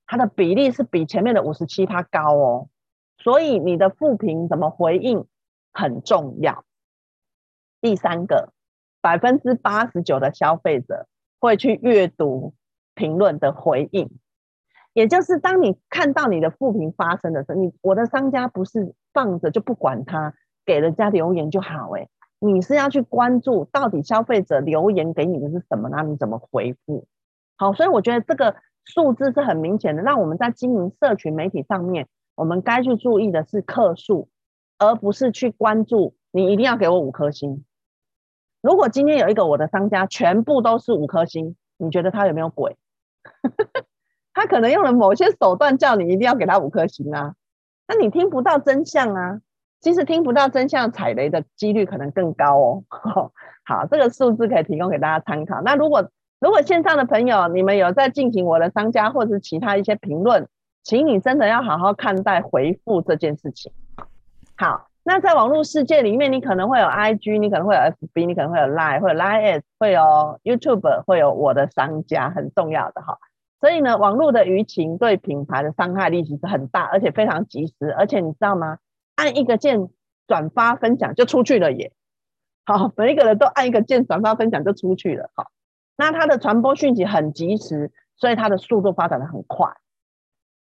[0.05, 2.67] 它的比例是比前面的五十七趴高哦，
[3.19, 5.25] 所以你的负评怎么回应
[5.71, 6.65] 很重要。
[7.79, 8.51] 第三个，
[8.99, 11.07] 百分之八十九的消费者
[11.39, 12.53] 会去阅读
[12.95, 14.11] 评论的回应，
[14.91, 20.33] 也就是当你看到你的负评发生的时候，你我的商家不是放着就不管他，
[20.65, 22.09] 给人家留言就好诶。
[22.45, 27.07] 你是要去关注到底消费者留言给你的是什么，那你怎么回复？
[27.55, 30.01] 好，所以我觉得这个数字是很明显的。
[30.01, 34.27] 让我们在经营社群媒体上面，我们该去注意的是客数，
[34.77, 37.63] 而不是去关注你一定要给我五颗星。
[38.61, 42.75] 如果今天有一个我的商家全部都是五颗星，你觉得他有没有鬼？
[44.33, 47.35] 他可能用了某些手段叫你一定要给他五颗星啊，
[47.87, 49.39] 那你听不到真相啊。
[49.83, 52.83] 其实听不到真相，踩雷的几率可能更高哦。
[53.67, 55.61] 好，这个数字可以提供给大家参考。
[55.61, 60.47] 那如果如果线上的朋友，你们有在进行我的商家或者是其他一些评论，
[60.83, 63.73] 请你真的要好好看待回复这件事情。
[64.55, 73.17] 好，那在网络世界里面，你可能会有 IG，你可能会有 FB，你可能会有 Line，会有 Line，S，会有 YouTube，会有我的商家，很重要的哈。
[73.59, 78.77] 所以呢，网络的舆情对品牌的伤害力其实很大，而且非常及时，而且你知道吗？
[79.15, 79.89] 按一个键
[80.27, 81.93] 转发分享就出去了耶！
[82.65, 85.29] 好，每一个人都按一个键转发分享就出去了。
[85.35, 85.51] 好，
[85.97, 89.75] 那它的传播讯息很及时，所以它的速度发展的很快。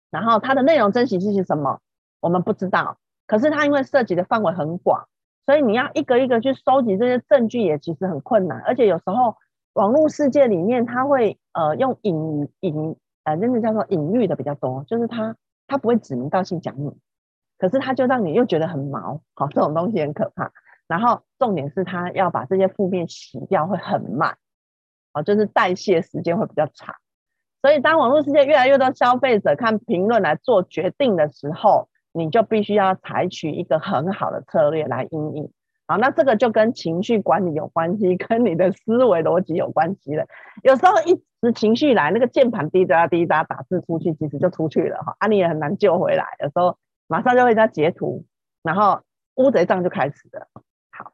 [0.09, 1.79] 然后它的内容真实性是什么？
[2.19, 2.97] 我们不知道。
[3.25, 5.07] 可是它因为涉及的范围很广，
[5.45, 8.59] 所以你要一个一个去收集这些证据也其实很困难。
[8.65, 9.37] 而且有时候
[9.73, 15.35] 网络世界里面，它会呃用隐隐呃那个叫做隐喻的比较多，就是它
[15.67, 16.91] 它不会指名道姓讲你。
[17.63, 20.51] 可是它就让你又觉得很毛，好，这种东西很可怕。
[20.85, 24.35] 然后重点是它要把这些负面洗掉会很慢，
[25.13, 26.93] 啊，就是代谢时间会比较长。
[27.61, 35.49] 所以当网络世界越来越多消费者看评论来做决定的时候，你就必须要采取一个很好的策略来应应。
[35.87, 40.25] 好，那这个就跟情绪管理有关系， 跟你的思维逻辑有关系了。
[40.63, 46.25] 有时候一时情绪来，那个键盘滴答滴答打字出去，其实就出去了哈，啊，你也很难救回来。
[46.41, 46.77] 有时候。
[47.13, 48.25] 马上就会在截图，
[48.63, 49.01] 然后
[49.35, 50.47] 乌贼账就开始了。
[50.89, 51.11] 好，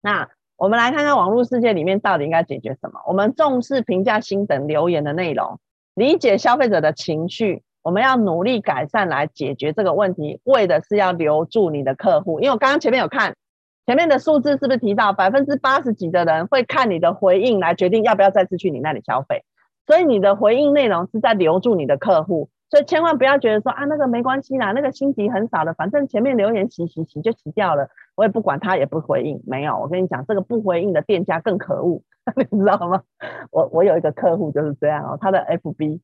[0.00, 3.02] 那我们来看看网络世界里面到底应该解决什么？
[3.06, 5.60] 我们重视评价、星等留言的内容，
[5.94, 12.40] 理解消费者的情绪，我们要努力改善来解决这个问题，为的是要留住你的客户。
[12.40, 13.36] 因为我刚刚前面有看
[13.84, 19.44] 前面的数字，是不是提到百分之八十几的人会看你的回应来决定要不要再次去你那里消费？
[19.86, 22.48] 所以你的回应内容是在留住你的客户。
[22.74, 29.40] 所以千万不要觉得说啊，那个没关系啦，那个星级很少的，反正前面留言洗洗洗就洗掉了，我也不管他，也不回应。
[29.46, 32.02] 没有，我跟你讲，这个不回应的店家更可恶，
[32.50, 33.04] 你知道吗？
[33.52, 36.00] 我我有一个客户就是这样哦，他的 FB，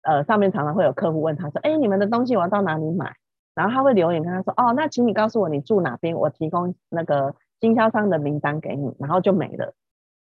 [0.00, 3.12] 呃，上面常常会有客户问他说，哎，你们的东西我要到哪里买？
[3.54, 9.74] 然后他会留言跟他说，哦，那请你告诉我你住哪边，我提供那个经销商的名单给你，然后就没了。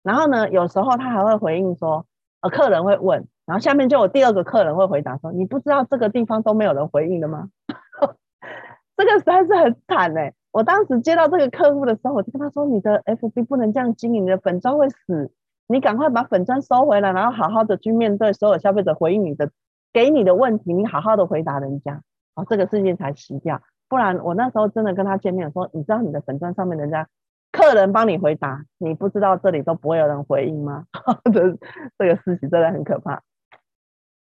[0.02, 2.06] 然后呢，有时候他还会回应说，
[2.40, 3.28] 呃，客人会问。
[3.50, 7.48] 然后下面就有第二个客人会回答说：“你不知道这个地方都没有人回应的吗？”
[8.96, 10.32] 这个实在是很惨哎！
[10.52, 15.32] 我当时接到这个客户的时候，我就跟他说：“你的 FB 不能这样经营，你的粉砖会死，
[15.66, 19.50] 你赶快把粉砖收回来，然后好好的去面对所有消费者回应你的、
[19.92, 22.00] 给你的问题，你好好的回答人家，
[22.36, 23.60] 好，这个事情才熄掉。
[23.88, 27.08] 不然我那时候真的跟他见面说，你知道你的粉砖上面人家。”
[27.52, 30.84] 客人帮你回答，你不知道这里都不会有人回应吗？
[31.34, 31.58] 这
[31.98, 33.20] 这个事情真的很可怕。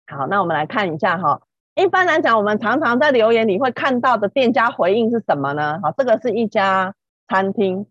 [0.07, 1.41] 好，那我们来看一下哈。
[1.75, 5.79] 一般来讲，我们常常在留言里会看到的店家回应是什么呢？
[5.81, 6.93] 好，这个是一家
[7.27, 7.87] 餐厅，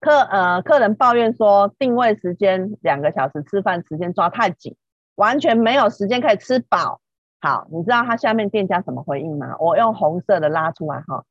[0.00, 4.76] 客呃客人抱怨说定位时间两个小时，吃饭时间抓太紧，
[5.16, 7.00] 完全没有时间可以吃饱。
[7.40, 9.56] 好，你知道他下面店家怎么回应吗？
[9.58, 11.24] 我用红色的拉出来哈。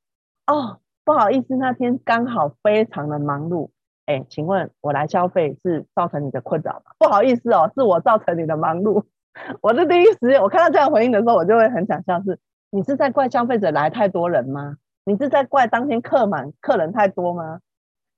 [0.47, 0.79] 哦。
[1.05, 3.69] 不好意思，那天刚好非常的忙碌。
[4.07, 6.93] 哎，请问我来消费是造成你的困扰吗？
[6.97, 9.03] 不好意思哦，是我造成你的忙碌。
[9.61, 12.39] 我的第一时间，我看到这样回应的时候，我就会很想笑是，
[12.71, 14.77] 你是在怪消费者来太多人吗？
[15.05, 17.59] 你是在怪当天客满，客人太多吗？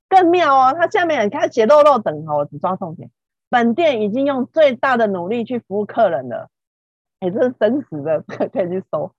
[0.10, 3.10] 更妙哦，他下面你看写漏漏等哦，我只抓重点。
[3.50, 6.50] 本店已经用最大的努力去服务客人了。
[7.20, 9.12] 哎，这是真实的， 可以去搜。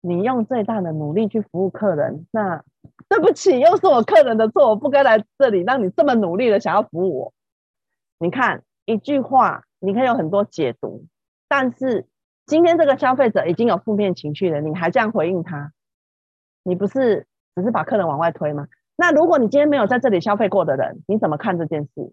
[0.00, 2.62] 你用最大的努力去服务客人，那。
[3.08, 7.32] 对不起，又是我客人的错，我不该来这里让你这么努力的想要服务我。
[8.18, 11.04] 你看一句话，你可以有很多解读，
[11.48, 12.06] 但是
[12.46, 15.72] 今天这个消费者已经有负面情绪了，你还这样回应他，
[16.62, 18.66] 你不是只是把客人往外推吗？
[18.96, 22.12] 那如果你今天没有在这里消费过的人，你怎么看这件事？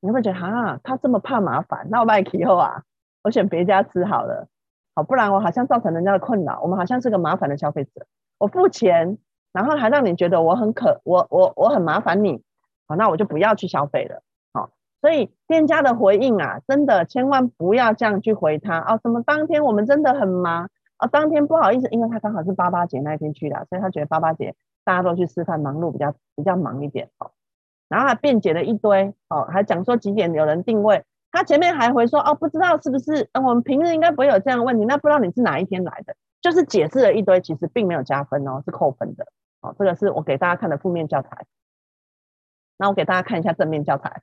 [0.00, 2.82] 你会觉得啊，他这么怕麻烦，那我卖以后啊，
[3.22, 4.48] 我选别家吃好了，
[4.94, 8.06] 好，不然我好像造成人家的困扰，我们好像是个麻烦的消费者，
[8.38, 9.18] 我付钱。
[9.54, 12.42] 然后还让你觉得我很可我我我很麻烦你，
[12.88, 14.22] 好，那我就不要去消费了，
[15.02, 27.32] 所以店家的回应啊，真的千万不要这样去回他啊，什么当天我们真的很忙啊，当天不好意思，因为他刚好是八八节那天去的，所以他觉得八八节大家都去吃饭，忙碌比较比较忙一点，哦，
[27.88, 39.26] 然后还辩解了一堆，哦，还讲说几点有人订位，他前面还回说哦，不知道是不是，嗯，我们平日应该不会有这样的问题，那不知道你是哪一天来的，就是解释了一堆，其实并没有加分哦，是扣分的。
[39.60, 41.44] 好，这个是我给大家看的负面教材。
[42.82, 44.20] 那我给大家看一下正面教材。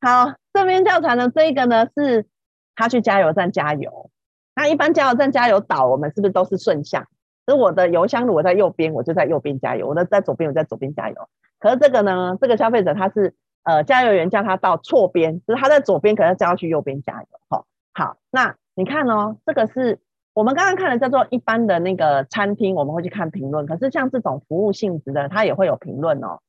[0.00, 2.26] 好，正面教材呢，这个呢是
[2.74, 4.10] 他去加油站加油。
[4.56, 7.06] 那一般加油站加油岛，我们是不是都是顺向？
[7.46, 11.28] 所以我的油箱如果在右边，我就在右边加油；我的在左边，我在左边加油。
[11.60, 13.32] 可是这个呢，这个消费者他是
[13.62, 17.28] 呃，加油员叫他到错边，就是他在左边，可能叫他去右边加油。
[17.48, 20.00] 好，好，那你看哦，这个是。
[20.34, 23.64] 我们刚刚看的叫做一般的那个餐厅，我们会去看评论。
[23.64, 26.40] 可是像这种服务性质的，它也会有评论哦。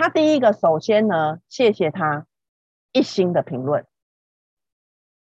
[0.00, 2.24] 他第一个首先呢，谢谢他
[2.90, 3.84] 一星的评论，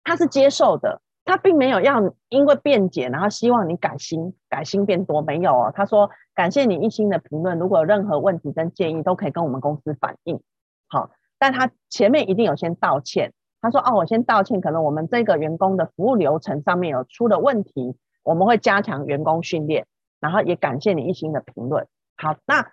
[0.03, 5.74] 他是接受的，他并没有要因为辩解，然后希望你改星改星变多，没有哦。
[5.76, 10.39] 他说感谢你一星的评论，如果有任何问题跟建议，都可以跟我们公司反映。
[10.88, 11.09] 好，
[11.39, 13.34] 但他前面一定有先道歉。
[13.61, 19.88] 他说：“哦，我先道歉，可能我们这个员工的服务流程上面有出了问题，我们会加强员工训练，
[20.20, 22.72] 然后也感谢你一星的评论。”好，那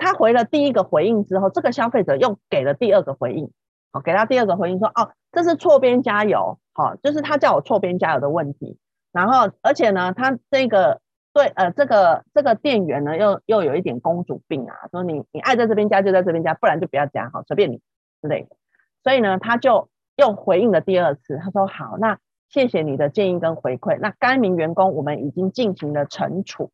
[0.00, 3.50] 他回了第一个回应之后，这个消费者又给了第二个回应，
[3.92, 8.78] 好，给他第二个回应说：“哦，这是错边加油，好，就是他叫我错边加油的问题。
[9.12, 11.00] 然后，而且呢，他这个
[11.32, 17.80] 对呃，这个这个店员呢，又又有一点公主病啊，说你你爱在这边加就在这边加，不然就不要加，好，随便你
[18.22, 18.56] 之类的。
[19.04, 23.98] 所以呢，他就。”又回应了第二次，他说：“好，那谢谢你的建议跟回馈。
[23.98, 26.72] 那该名员工我们已经进行了惩处，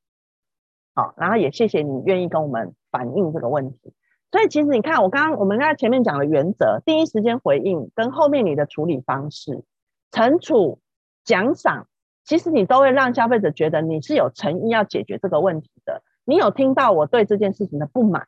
[0.97, 3.93] 好，然后也谢谢你愿意跟我们反映这个问题。
[4.31, 9.65] 所以其实你看，我刚刚我们刚才前面讲的原则，第一时间回应跟后面你的处理方式，
[10.11, 10.81] 惩处、
[11.25, 11.89] 奖赏，
[12.25, 16.03] 其实你都会让消费者觉得你是有诚意要解决这个问题的。
[16.25, 18.27] 你有听到我对这件事情的不满，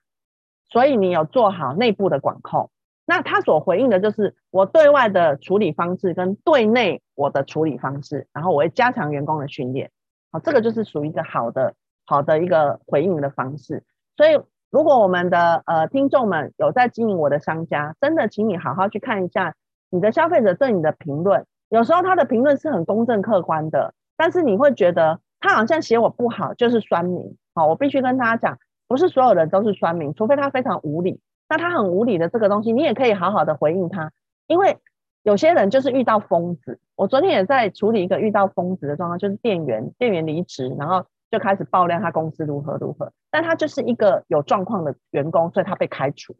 [0.69, 2.71] 所以你有做好内部的管控。”
[3.11, 9.91] 那他所回应的就是我对外的处理方式跟对内我的处理方式，然后我会加强员工的训练，
[10.31, 13.83] 好，这个就是属于一个好的好的一个回应的方式。
[14.14, 14.39] 所以，
[14.71, 19.55] 如果我们的呃听众们有在经营我的商家，真的，请你好好去看一下
[19.91, 27.37] 你的消费者对你的评论，有时候他的评论是很公正客观的，但是你会觉得他好像写我不好，就是酸民。
[27.55, 31.21] 好，我必须跟大家讲，不是所有人都是酸民，除非他非常无理。
[31.49, 34.12] 那他很无理的这个东西，你也可以好好的回应他，
[34.47, 34.79] 因为
[35.23, 36.79] 有些人就是遇到疯子。
[36.95, 46.37] 我昨天也在处理一个遇到疯子的状况，就是店员店员离职，然后就开始爆料他公司如何如何，但他就是一个有状况的员工，所以他被开除。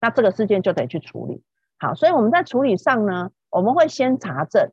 [0.00, 1.42] 那这个事件就得去处理。
[1.78, 4.70] 好，所以我们在处理上呢，我们会先查证，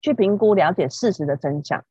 [0.00, 1.84] 去评估了解事实的真相。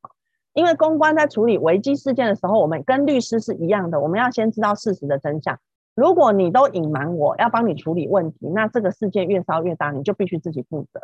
[0.53, 5.59] 因为公关在处理危机事件的时候，我们跟律师是一样的，我们要先知道事实的真相。
[5.95, 10.99] 如果你都隐瞒我，要帮你处理问题，那这个事件越烧越大，你就必须自己负责。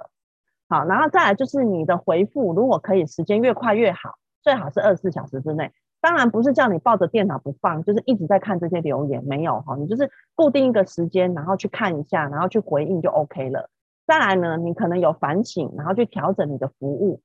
[0.67, 4.15] 好，然后再来就是你的回复，如果可以，时间越快越好，
[4.45, 5.73] 最好是二十四小时之内。
[5.99, 13.69] 当然不是叫你抱着电脑不放，就是一直在看这些留言，没有哈，你就是固定一个时间，然后去看一下，然后去回应就 OK 了。
[14.05, 17.21] 再来呢，你可能有反省，然后去调整你的服务，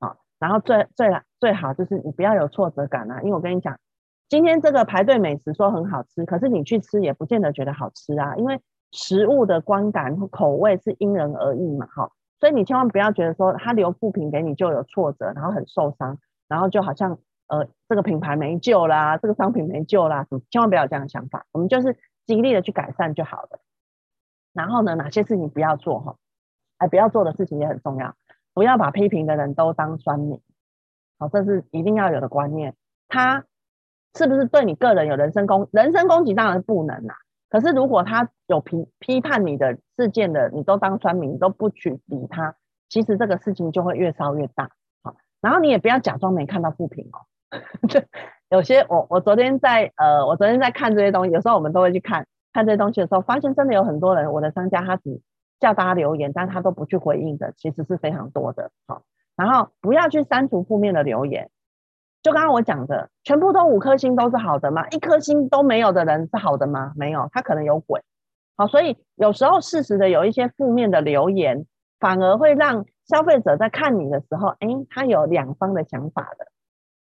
[0.00, 1.08] 好，然后最最
[1.38, 3.78] 最好就是你不要有挫折感啊，因为我跟你讲。
[4.28, 8.58] 今天这个排队美食说很好吃，可是你去吃也不见得觉得好吃啊，因为
[8.90, 12.10] 食物的观感和口味是因人而异嘛，哈，
[12.40, 16.18] 所以你千万不要觉得说他留负评给你就有挫折，然后很受伤，
[16.48, 17.18] 然后就好像
[17.48, 23.60] 呃这个品牌没救啦，这个商品没救啦，千万不要有这样的想法，我们就是极力的去改善就好了。
[24.52, 26.16] 然后呢，哪些事情不要做哈？
[26.78, 28.14] 哎，不要做的事情也很重要，
[28.52, 30.40] 不要把批评的人都当酸民，
[31.18, 32.74] 好，这是一定要有的观念，
[33.08, 33.44] 他。
[34.16, 36.34] 是不是对你个人有人身攻人身攻击？
[36.34, 37.16] 当然不能啦。
[37.48, 42.54] 可是如果他有批批判你的事件的，你都当酸民，都不去理他，
[42.88, 44.70] 其实这个事情就会越烧越大。
[45.44, 47.20] 然后你也不要假装没看到负评哦。
[47.86, 48.00] 就
[48.48, 55.20] 有些我我昨天在呃，我昨天在看这些东西，有时候我们都会去看看这些东西的时候，发现真的有很多人，我的商家他只
[55.60, 58.70] 叫大家留言，但他都不去回应的，其实是非常多的。
[58.88, 59.02] 好，
[59.36, 61.50] 然后不要去删除负面的留言。
[62.22, 64.88] 就刚刚我讲的，全部都五颗星都是好的吗？
[64.88, 66.92] 一颗星都没有的人是好的吗？
[66.96, 68.00] 没有，他可能有鬼。
[68.56, 71.66] 好，所以有时候适时的有一些负面的留言，
[71.98, 76.46] 反而会让消费者在看你的时候，哎，他有两方的想法的。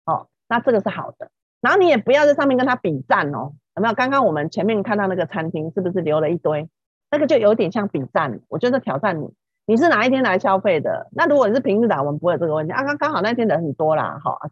[0.04, 1.30] 哦，那这个是好的。
[1.60, 3.94] 然后你也不要在上面跟他比赞哦，有没有？
[3.94, 6.68] 刚刚我们前面看到那个餐厅是不是留了一堆？
[7.10, 9.32] 那个就有点像比赞，我觉得挑战你，
[9.66, 11.08] 你是哪一天来消费的？
[11.12, 12.82] 那如果你是平日的，我们不会有这个问题啊。
[12.82, 14.50] 刚刚好那天人很多啦，好啊，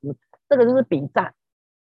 [0.48, 1.34] 这个就是比赞，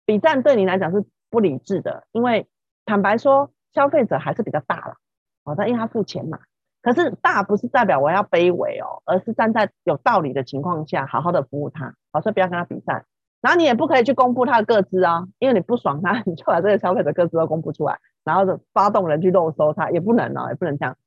[0.06, 2.48] 比赞对你来讲是不理智的，因为
[2.86, 4.96] 坦白说，消费者还是比较大了，
[5.44, 6.40] 哦，他因为他付钱嘛。
[6.82, 13.06] 可是大不是代表我要卑微哦，而是站在有道理的情况下，好好的服务他，好，所以不要跟他比赛。
[13.42, 20.98] 然后你也不可以去公布他的个资啊，因为你不爽他， 你就把这个消费者个资都公布出来，然后就发动人去肉搜他，也不能哦，也不能这样。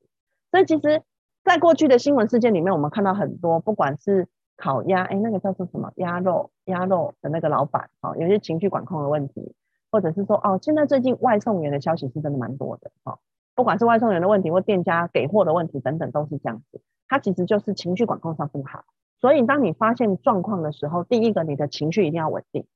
[0.50, 1.02] 所以其实，
[1.44, 4.28] 在过去的新闻事件里面，我们看到很多，不管是。
[4.54, 6.50] 烤鸭，哎，那个叫做什么鸭肉？
[6.66, 9.54] 鸭肉的那个老板，哦，有些情绪管控的问题，
[9.90, 13.18] 或者是说，哦，现在最近外送员的消息是真的蛮多的，哦，
[13.54, 16.80] 不管是外送员的问题或店家给货的问题等等，都是这样子。
[17.08, 18.84] 它其实就是情绪管控上不好。
[19.20, 22.66] 所以，当你发现状况的时候，第一个，你的情绪一定要稳定，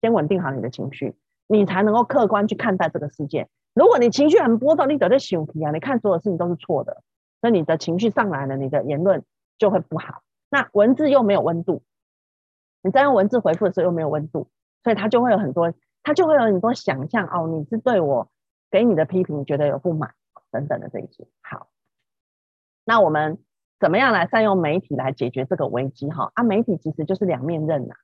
[0.00, 1.14] 先稳定好你的情绪，
[1.46, 3.48] 你才能够客观去看待这个事件。
[3.74, 7.02] 如果你情绪很波动，你得在熊皮啊，你看所有事情都是错的，
[7.40, 9.22] 那你的情绪上来了，你的言论
[9.58, 10.22] 就会不好。
[10.50, 11.82] 那文字又没有温度，
[12.82, 14.48] 你在用文字回复的时候又没有温度，
[14.82, 15.72] 所以他就会有很多，
[16.02, 18.28] 他就会有很多想象哦，你是对我
[18.74, 20.14] 给你的批评觉得有不满
[20.50, 21.28] 等等的这一些。
[21.40, 21.68] 好，
[22.84, 23.38] 那我们
[23.78, 26.08] 怎么样来善用媒体来解决这个危机？
[26.08, 27.94] 哈啊，媒体其实就是两面刃呐。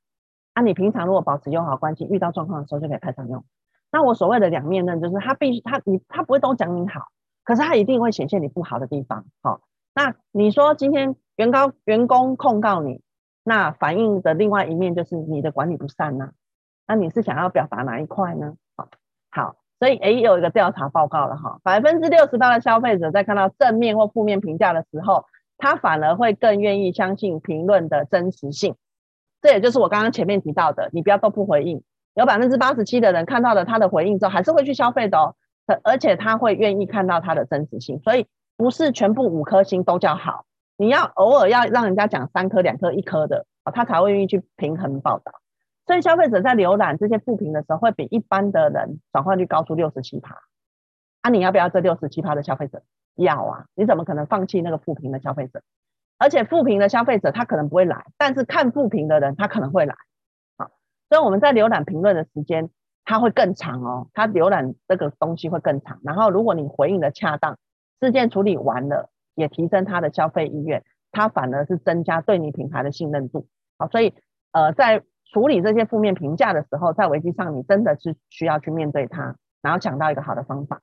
[0.54, 3.44] 啊，你平常如果保持友好关系，遇到状况的时候就可以派上用。
[3.90, 7.08] 那我所谓的两面刃，就是他必须他你他不会都讲你好，
[7.42, 9.24] 可是他一定会显现你不好的地方。
[9.42, 9.62] 好，
[9.92, 11.16] 那你说今天。
[11.36, 13.00] 原告员工控告你，
[13.44, 16.32] 那反映的另外一面就是你的管理不善呐、
[16.86, 18.56] 那你是想要表达哪一块呢？
[18.76, 18.88] 好，
[19.30, 25.24] 好，所以诶，有一个调查报告了哈，百分之六十八的消费者在看到正面或负面评价的时候，
[25.56, 28.76] 他反而会更愿意相信评论的真实性。
[29.40, 31.82] 这也就是我刚刚前面提到的，你不要都不回应，
[32.14, 35.34] 有百分之八十七的人看到了他的回应之后，还是会去消费的哦，
[35.82, 38.26] 而且他会愿意看到他的真实性，所以
[38.58, 40.44] 不是全部五颗星都叫好。
[40.76, 45.39] 你要偶尔要让人家讲三颗、两颗、一颗的，他才会愿意去平衡报道。
[45.90, 50.36] 所以消费者在浏览这些负评的时候，会比一般的人转换率高出六十七趴。
[51.22, 52.84] 啊，你要不要这六十七趴的消费者？
[53.16, 53.64] 要啊！
[53.74, 55.62] 你怎么可能放弃那个负评的消费者？
[56.16, 59.96] 而且负评的消费者他可能不会来，但是看负评的人他可能会来。
[60.56, 60.70] 好，
[61.08, 62.70] 所以我们在浏览评论的时间，
[63.04, 64.10] 他会更长哦。
[64.14, 65.98] 他浏览这个东西会更长。
[66.04, 67.58] 然后如果你回应的恰当，
[68.00, 69.10] 事件处理完了。
[69.34, 73.48] 也提升他的消费意愿，他反而是增加对你品牌的信任度。
[73.78, 74.12] 好，所以
[74.52, 80.80] 呃，在处理这些负面评价的时候，在危机上，你真的是需要去面对它，然后想到一个好的方法。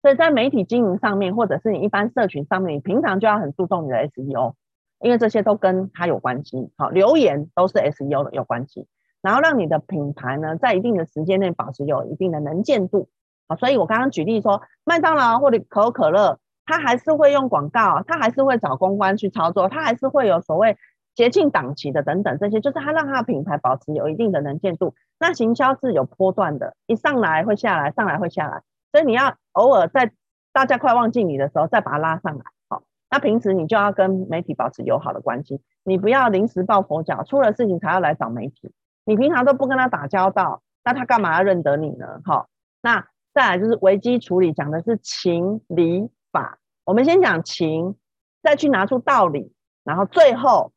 [0.00, 4.54] 所以在媒体经营上面，或者是你一般社群上面，你平常就要很注重你的 SEO，
[5.00, 6.70] 因为这些都跟它有关系。
[6.76, 8.86] 好，留言都是 SEO 的有关系，
[9.20, 13.08] 然后让你的品牌呢，在一定的时间内保持有一定的能见度。
[13.48, 20.76] 好，所以我刚刚举例说，麦当劳或者可口可乐，它还是会用广告，它还是会找公关去操作，它还是会有所谓
[21.18, 24.94] 节庆档期的等等这些，就是它让它的品牌保持有一定的能见度。
[25.18, 28.62] 那行销是有波段的，一上来会下来，上来会下来。
[28.92, 30.12] 所以你要偶尔在
[30.52, 32.44] 大家快忘记你的时候，再把它拉上来。
[32.68, 38.70] 好，那平时你就要跟媒体保持友好的关系，你不要临时抱佛脚，出了事情才要来找媒体。
[39.04, 42.20] 你平常都不跟他打交道，那他干嘛要认得你呢？
[42.24, 42.46] 好，
[42.80, 46.60] 那再来就是危机处理，讲的是情理法。
[46.84, 47.96] 我们先讲情，
[48.40, 49.52] 再去拿出道理，
[49.82, 50.70] 然后最后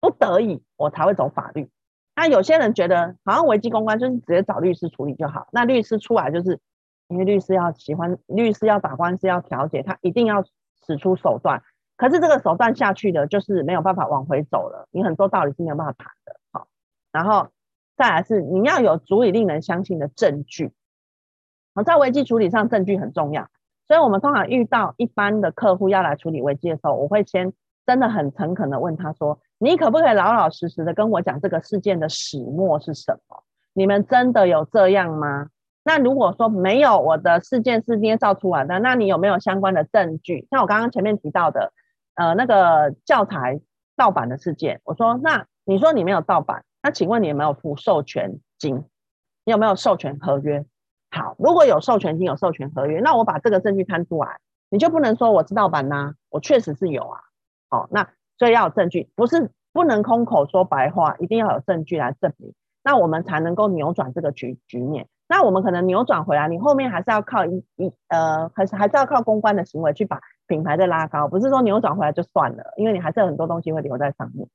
[0.00, 1.68] 不得已我才会走法律。
[2.14, 6.60] 那有些人觉得好像危机公关就是直接找律师处理就好，那律师出来就是。
[7.10, 10.44] 因为律师要喜欢，律师要打官司要调解，他一定要
[10.86, 11.62] 使出手段。
[11.96, 14.86] 可是这个手段下去的，就是没有办法往回走了。
[14.90, 16.36] 你很多道理是没有办法谈的。
[16.52, 16.68] 好，
[17.10, 17.48] 然后
[17.96, 20.74] 再来是你要有足以令人相信的证据。
[21.74, 23.48] 好，在危机处理上，证据很重要。
[23.86, 27.54] 所以我们通常遇到一般的客户要来处理危机的时候，我会先
[27.86, 33.42] 真的很诚恳的问他说：“你可不可以老老实实的跟我讲这个事件的始末是什么？
[33.72, 35.48] 你们真的有这样吗？”
[35.84, 40.46] 那如果说没有，我的事件是捏造出来的，那你有没有相关的证据？
[40.50, 41.72] 像我刚刚前面提到的，
[42.14, 43.60] 呃，那个教材
[43.96, 48.84] 盗版的事件，我说，那你说你没有盗版，那请问你有没有付授权金？
[49.44, 50.66] 你有没有授权合约？
[51.10, 57.20] 好，如果有授权金、有授权合约，那我把这个证据摊出来，你就不能说我是盗版呐、我确实是有啊。
[57.70, 65.08] 好，那所以要有证据，不是不能空口说白话，一定要有证据来证明，那我们才能够扭转这个局局面。
[65.30, 74.48] 那我们可能扭转回来，你后面还是要靠一一呃，还是还是要靠公关的行为去把品牌再拉高，不是说扭转回来就算了，因为你还是有很多东西会留在上面。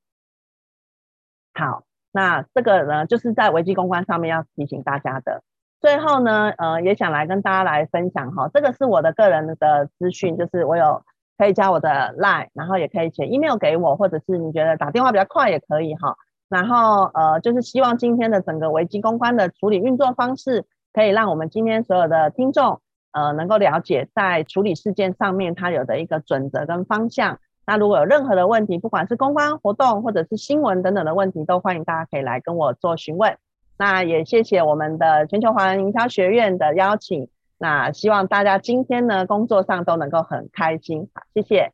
[1.53, 5.43] 好，那这个呢，就是在危机公关上面要提醒大家的。
[5.79, 11.03] 最后呢，呃，也想来跟大家来分享哈，这个是我的个人的资讯，就是我有
[11.37, 16.15] 可以加我的 Line，然后也可以写 email 给我，或者是你觉得打电话比较快也可以哈。
[16.49, 22.79] 然后呃，就是希望今天的整个危机公关的处理运作方式，可以让我们今天所有的听众
[23.11, 27.39] 呃能够了解，在处理事件上面它有的一个准则跟方向。
[27.65, 33.37] 那如果有任何的问题，不管是公关活动或者是新闻等等的问题，都欢迎大家可以来跟我做询问。
[33.77, 37.29] 那也谢谢我们的全球华人营销学院的邀请。
[37.63, 41.07] 那希望大家今天呢工作上都能够很开心。
[41.13, 41.71] 好，谢谢。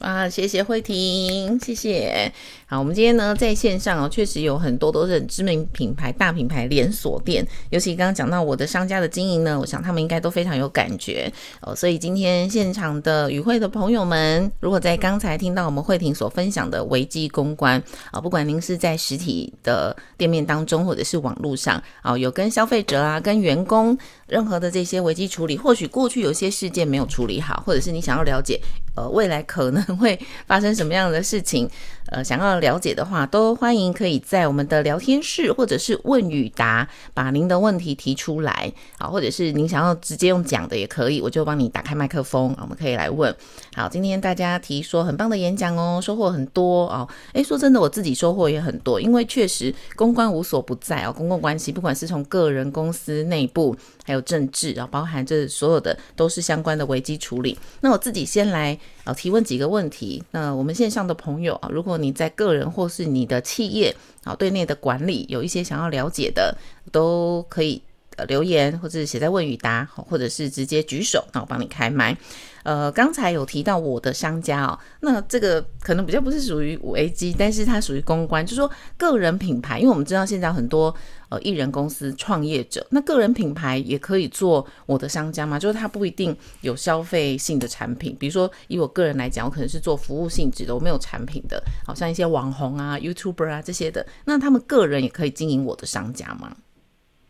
[0.00, 2.32] 啊，谢谢慧婷，谢谢。
[2.66, 7.46] 好，我们今天呢在线上哦，确实有很多都是很知名品牌、大品牌连锁店。
[7.70, 11.74] 尤其刚刚讲到我的商家的经营呢，我想他们应该都非常有感觉哦。
[11.74, 17.80] 所以今天现场的与会的朋友们，如果在刚才听到我们慧婷所分享的危机公关
[18.10, 28.60] 啊，不管您是在实体的店面当中，或者是网络上啊，有跟消费者啊、跟员工任何的这些危机处理，或许过去有些事件没有处理好，或者是你想要了解
[28.96, 29.83] 呃未来可能。
[29.98, 31.68] 会发生什么样的事情？
[32.08, 43.34] 呃，想要了解的话，都欢迎可以在我们的聊天室或者是问与答，把您的问题提出来啊，或者是您想要直接用讲的也可以，我就帮你打开麦克风，我们可以来问。
[43.74, 47.08] 好，今天大家提说很棒的演讲哦，收获很多哦。
[47.32, 53.74] 诶，说真的，我自己收获也很多，因为确实公关无所不在哦，公共关系不管是从个人、公司内部，
[54.04, 57.58] 还有政治啊，包含这所有的都是相关的危机处理。
[57.80, 60.22] 那我自己先来啊提问几个问题。
[60.30, 66.56] 那我们线上的朋友啊，如果你在个人或是你的企业啊，对内的管理有一些想要了解的，
[66.92, 67.82] 都可以
[68.28, 72.16] 留言或者写在问与答，或者是直接举手，那我帮你开麦。
[72.62, 80.94] 呃，刚才有提到我的商家哦，那这个可能比较不是属于五 A 级，但是它属于公关，就是说个人品牌，因为我们知道现在很多
[81.28, 96.56] 呃艺人公司创业者，那个人品牌也可以做我的商家嘛，就是它不一定有消费性的产品，比如说以我个人来讲，我可能是做服务性质的，我没有产品的，好像一些网红啊、YouTuber 啊这些的，那他们个人也可以经营我的商家吗？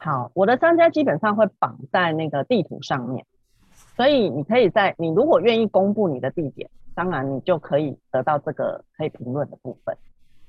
[0.05, 3.24] 好，我的商家基本上会绑在那个地图上面。
[3.96, 9.96] 所以你可以在你如果愿意公布你的地点，当然你就可以得到这个可以评论的部分。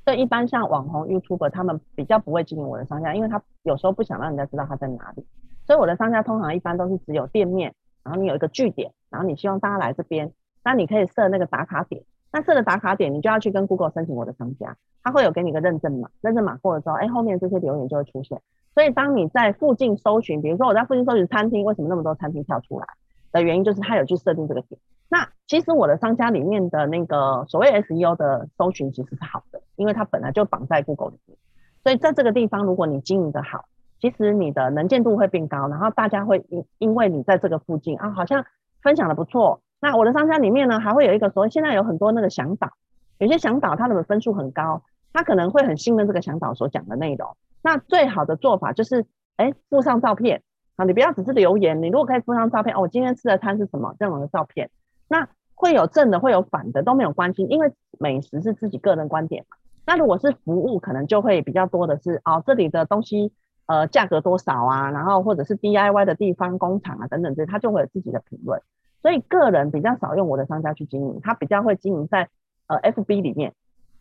[0.04, 5.26] 所以一般像网红 YouTube 他们比较不会经营我的商家，因为他有时候不想让人家知道他在哪里。
[5.66, 10.34] 所以我的商家通常一般都是只有店面，然后你有一个据点，然后你希望大家来这边，
[10.66, 12.04] 那你可以设那个打卡点。
[12.36, 18.42] 那设了打卡点，你就要去跟 Google 申请我的商家，他会有给你个认证码，认证码过了之后，哎，后面这些留言就会出现。
[18.74, 22.86] 所以当你在附近搜寻，比如说我在附近搜寻餐厅，为什么那么多餐厅跳出来
[23.32, 24.78] 的原因，就是他有去设定这个点。
[25.08, 31.38] 那其实我的商家里面的那个所谓 SEO 的搜寻其实是好的，因为它本来就绑在 Google 里面。
[31.84, 33.64] 所以在这个地方，如果你经营的好，
[34.02, 38.46] 其实你的能见度会变高，然后大家会因因为你在这个附近啊，好像
[38.82, 39.62] 分享的不错。
[39.86, 42.72] 那我的商家里面呢，还会有一个所谓现在有很多那个向导，
[43.20, 44.82] 有些向导他的分数很高，
[45.14, 47.38] 他可能会很信任这个向导所讲的内容。
[47.62, 49.06] 那最好的做法就是，
[49.36, 50.42] 哎，附上照片
[50.76, 54.72] 啊，你不要只是留言，你如果可以附上照片，哦，我今天吃的餐是什么这种的照片，
[55.08, 59.58] 那会有正的，会有反的都没有关系，因为美食是自己个人观点嘛。
[59.86, 63.32] 那如果是服务，可能就会比较多的是，哦，这里的东西
[63.68, 68.60] 呃价格多少啊，然后或者是 DIY 的地方工厂啊等等这些，他就会有自己的评论。
[69.06, 72.28] 所以个人比较少用我的商家去经营，他比较会经营在
[72.66, 73.54] 呃 FB 里面，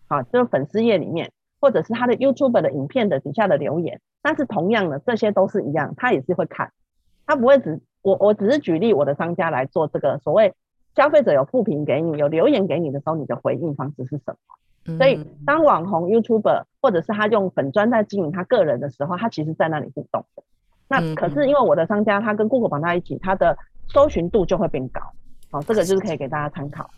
[0.09, 1.31] 啊，就是粉丝页里面，
[1.61, 4.01] 或者是他的 YouTube 的影片的底下的留言。
[4.23, 6.73] 但是同样的，这些都是一样，他也是会看，
[7.27, 10.55] 他不会只我我只是举例我的商家来做这个所谓
[10.97, 14.35] 消费者有复评给你，有留言给你的时候，你的回应方式是什
[14.87, 14.97] 么？
[14.97, 20.43] 所以，当网红 YouTuber 或者是他用粉专在经营他个人的时候，他其实在那里互动的。
[20.89, 23.59] 那可是因为我的商家他跟 Google 绑在一起，他的
[23.93, 25.01] 搜寻度就会变高。
[25.51, 26.89] 好，这个就是可以给大家参考。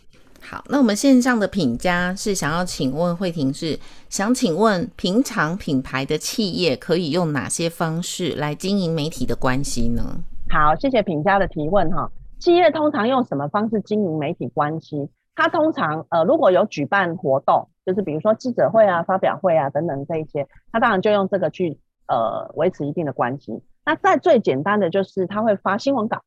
[0.41, 3.77] 好，那我们线上的品家是想要请问慧婷，是
[4.09, 10.19] 想请问平常品牌的企业可以用哪些方式来经营媒体的关系呢？
[10.49, 12.09] 好，谢谢品家的提问哈。
[12.39, 15.09] 企业通常用什么方式经营媒体关系？
[15.35, 17.67] 它通常呃如果有举办活动。
[17.87, 21.79] 就是比如说记者会啊、发表会啊等等这一些，他当然就用这个去
[22.09, 23.63] 呃维持一定的关系。
[23.85, 26.21] 那再最简单的就是他会发新闻稿，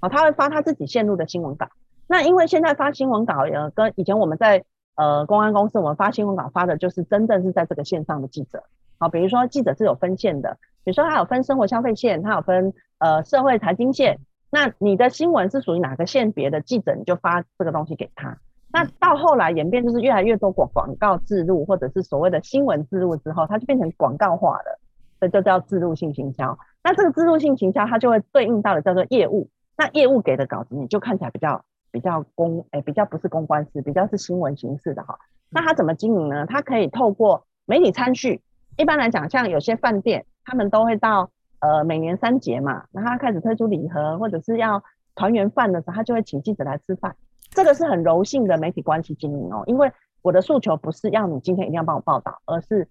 [0.00, 1.68] 好，他会发他自己线路的新闻稿。
[2.06, 4.64] 那因为现在发新闻稿呃跟以前我们在
[4.96, 8.64] 呃公安公司我们发新闻稿发的就是真正是在这个线上的记者，
[8.98, 14.18] 好，比如说记者是有分线的，比如说他有分生活消费线，他有分呃社会财经线。
[14.50, 18.36] 那你的新闻是属于哪个线别的记者，你就发这个东西给他。
[18.72, 24.80] 那到后来演变就是越来越多广广告植入，或者是所谓的新闻植入之后，它就变成广告化了，
[25.20, 26.58] 这就叫置入性行销。
[26.82, 29.48] 那这个置入性行销，它就会对应到的叫做业务。
[29.80, 35.18] 那业务给的稿子，你就看起来比较比较公，哎、欸，比较不是公关式，比较是新闻形式的哈。
[35.48, 36.44] 那他怎么经营呢？
[36.44, 38.42] 他可以透过媒体参叙。
[38.76, 47.16] 一般来讲，像有些饭店，他们都会到呃每年三节嘛，然后他开始推出礼盒，或者是要团圆饭的时候，他就会请记者来吃饭。
[47.48, 52.86] 这个是很柔性的媒体关系经营哦，因为我的诉求不是要你今天一定要帮我报道，而是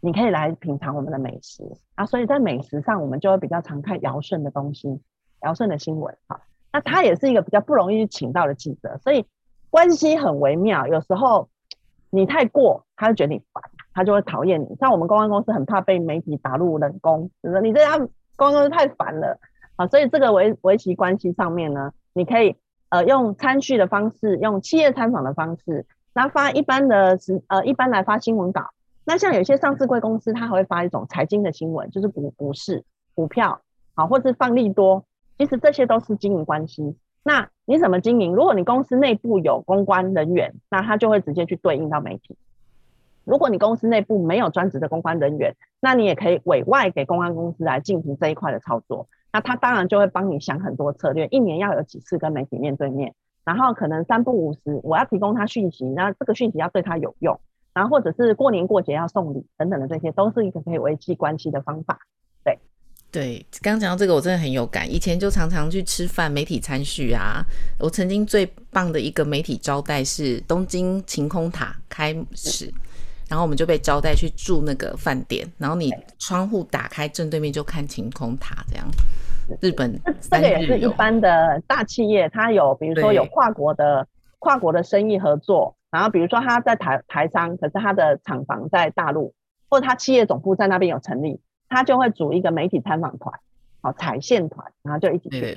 [0.00, 1.64] 你可以来品尝我们的美食
[1.94, 5.00] 啊，所以在美食上我们就会比较常看尧舜的东西，
[5.44, 6.40] 姚顺的新闻哈。
[6.72, 9.24] 那他也是一个比较不容易请到的记者，所以
[9.70, 10.88] 关系很微妙。
[10.88, 11.48] 有时候
[12.10, 13.62] 你太过，他就觉得你烦，
[13.94, 14.74] 他就会讨厌你。
[14.80, 17.98] 像我们公关公司很怕被媒体打入冷宫，就是你这样
[18.34, 19.38] 公关公司太烦了
[19.76, 19.86] 啊。
[19.86, 22.56] 所以这个维维系关系上面呢，你可以。
[22.90, 28.70] 呃，用参叙的方式，用企业参访的方式，那发一般的是呃，一般来发新闻稿。
[29.04, 33.60] 那像有些上市贵公司，它还会发一种财经的新闻，就是股股市、股票，
[33.96, 35.04] 好，或是放利多。
[35.38, 36.96] 其实这些都是经营关系。
[37.22, 38.34] 那你怎么经营？
[38.34, 42.36] 如果你公司内部有公关人员，那他就会直接去对应到媒体。
[43.24, 49.08] 如果你公司内部没有专职的公关人员，那你也可以委外给公关公司来进行这一块的操作。
[49.32, 53.14] 那他当然就会帮你想很多策略，一年要有几次跟媒体面对面，
[53.44, 57.40] 然后可能三不五时我要提供他讯息，那这个讯息要对他有用，
[57.72, 62.00] 然后或者是过年过节要送礼等等的，这些都是一个可以维系关系的方法。
[63.14, 67.44] 对，刚讲到这个我真的很有感，以前就常常去吃饭，媒体餐叙啊，
[67.78, 72.74] 我曾经最棒的一个媒体招待是东京晴空塔开始。
[73.28, 78.84] 然后我们就被招待去住那个饭店，然后你窗户打开，正对面就看晴空塔，这样。
[79.60, 84.06] 日本这个也是一般的大企业，它有比如说有跨国的
[84.40, 89.32] 跨国的生意合作，然后比如说它在台台商，可是它的厂房在大陆，
[89.68, 93.38] 或者它企业总部在那边有成立，他就会组一个媒体参访团，
[93.80, 95.56] 好踩线团，然后就一起去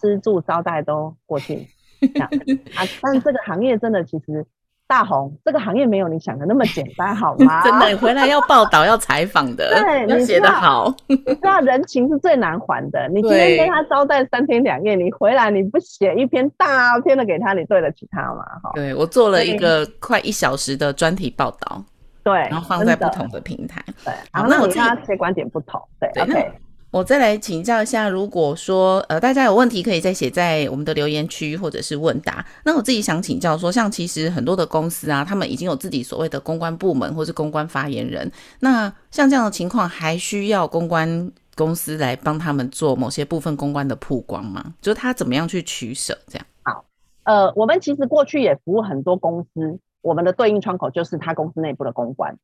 [0.00, 1.66] 吃住招待都过去。
[2.00, 2.28] 这样
[2.76, 4.46] 啊，但是这个行业真的其实。
[4.90, 7.60] 大红，这个行业没有你想的那么简单，好吗？
[7.68, 10.90] 真的，回来要报道、要采访的， 对，要写得好。
[11.08, 13.06] 你知道人情是最难还的。
[13.10, 18.42] 你今天跟他招待三天两夜，你回来你不写一篇大篇的给他，你对得起他吗？
[18.62, 18.70] 哈。
[18.76, 21.84] 对，我做了一个快一小时的专题报道，
[22.28, 23.82] 对，然后放在不同的平台。
[24.04, 26.52] 对，好，那我跟他些观点不同，对，OK。
[26.90, 32.44] 我再来请教一下，如果说呃大家有问题，可以再写在我们的留言区或者是问答。
[32.64, 38.30] 那我自己想请教说，像其实很多的公司啊，他们已经有自己所谓的公关部门或是公关发言人。
[38.60, 44.72] 那像这样的情况，还需要公关公司来帮他们做某些部分公关的曝光吗？
[44.80, 46.46] 就是他怎么样去取舍这样？
[46.62, 46.84] 好，
[47.24, 52.38] 呃，我们其实过去也服务很多公司，我们的对应窗口就是他公司内部的公关。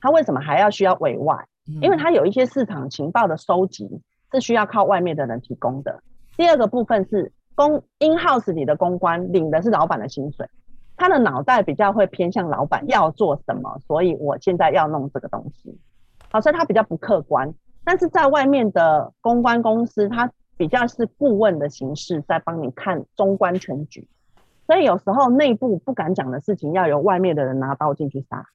[0.00, 1.44] 他为什么还要需要委外？
[1.82, 4.00] 因为他有一些市场情报的收集
[4.32, 6.00] 是需要靠外面的人提供的。
[6.36, 10.48] 第二个部分是公 in house 里的公关领的是老板的薪水，
[10.96, 15.76] 他的脑袋比较会偏向老板要做什么，所以我现在要弄这个东西。
[16.30, 17.52] 好，所以他比较不客观。
[17.84, 24.06] 但是在外面的公关公司，他比较是顾问的形式在帮你看中观全局，
[24.70, 28.46] 所以有时候内部不敢讲的事情，要由外面的人拿刀进去杀。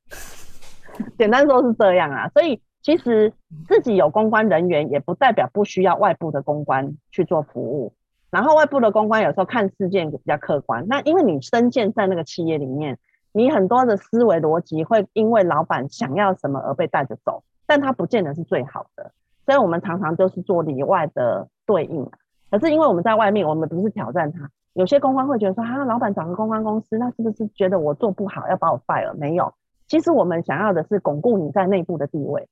[1.18, 2.61] 简单说是这样啊，所以。
[2.82, 3.34] 其实
[3.68, 7.91] 自己有公关人员，也不代表不需要外部的公关去做服务。
[8.30, 10.86] 然后外部的公关有时候看事件比较客观。
[10.88, 12.99] 那因为你深陷在那个企业里面，
[13.32, 19.11] 你很多的思维逻辑会因为老板想要什么而被带着走，但他不见得是最好的。
[19.47, 22.07] 所以我们常常就是做里外的对应。
[22.51, 24.51] 可是因为我们在外面，我们不是挑战他。
[24.76, 29.13] 有些公关会觉得说，哈、啊，老板找个公关公司，那是不是觉得我做不好要把我 fire？
[29.17, 29.53] 没有，
[29.88, 32.47] 其实我们想要的是巩固你在内部的地位。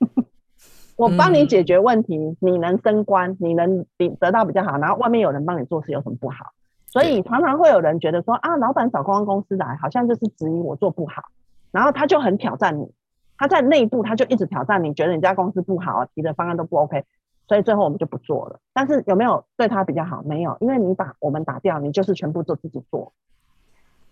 [0.96, 3.84] 我帮你解决问题，嗯，你能升官，你能
[4.18, 6.52] 得到比较好，然后外面有人帮你做事，有什么不好？
[6.86, 11.24] 所以常常会有人觉得说啊，老板找公关公司来，好像就是质疑我做不好，
[11.70, 12.90] 然后他就很挑战你，
[13.36, 17.04] 他在内部他就一直挑战你，觉得你家公司不好，提的方案都不 OK，
[17.48, 18.60] 所以最后我们就不做了。
[18.72, 20.22] 但是有没有对他比较好？
[20.22, 23.12] 没有，因为你把我们打掉，你就是全部做自己做，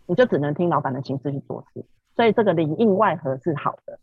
[0.07, 1.85] 你就只能听老板的形式去做事，
[2.17, 3.99] 所以这个里应外合是好的。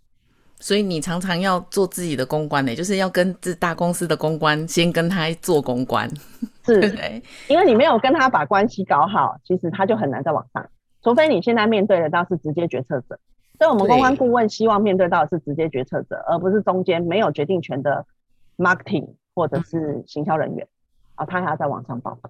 [0.60, 6.10] 所以你常常要做自己的公关呢、欸，就是要跟这大公司的公关先跟他做公关，
[6.64, 6.80] 是，
[7.50, 10.66] 因为你没有跟他把关系搞好，其实他就很难再往上。
[11.02, 13.20] 除非你现在面对的到是直接决策者，
[13.58, 18.06] 所以我们公关顾问希望面对到的是直接决策者，而不是中间没有决定权的
[18.58, 20.68] marketing 或者是行销人员
[21.16, 22.30] 啊，他还要在网上报告。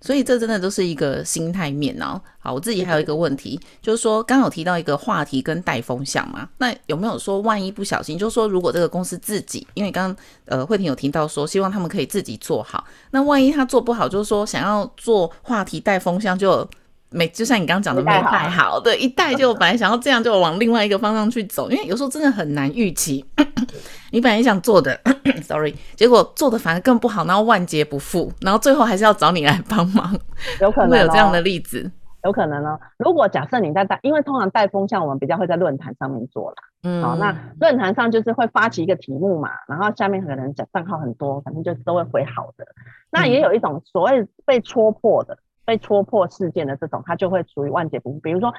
[0.00, 2.20] 所以这真的都是一个心态面哦。
[2.38, 16.68] 好，我自己还有一个问题，就是说刚刚有提到一个话题跟带风向嘛，那有没有说万一不小心，就是说如果这个公司自己，因为刚刚呃慧婷有提到说希望他们可以自己做好，那万一他做不好，就是说想要做话题带风向就。
[17.14, 23.24] 没，就像你刚刚讲的，没带好，对，一带就本来想要这样，就往另外一个方向去走，因为有时候真的很难预期。
[24.10, 24.98] 你本来想做的，
[25.42, 30.12] sorry，结果做的反而更不好，然后万劫不复，然后最后还是要找你来帮忙，
[30.60, 31.88] 有可能、哦、会有这样的例子，
[32.24, 32.78] 有可能哦。
[32.98, 36.56] 如果假设你在带，因为通常带风向，我们比较会在论坛上面做啦。
[36.82, 42.66] 嗯，好，那论坛上就是会发起一个题目嘛，然后下面可能讲账号很多，反正就都会回好的。
[43.10, 45.38] 那也有一种所谓被戳破的。
[45.64, 48.20] 被戳破事件的这种，他就会属于万劫不复。
[48.20, 48.52] 比如说，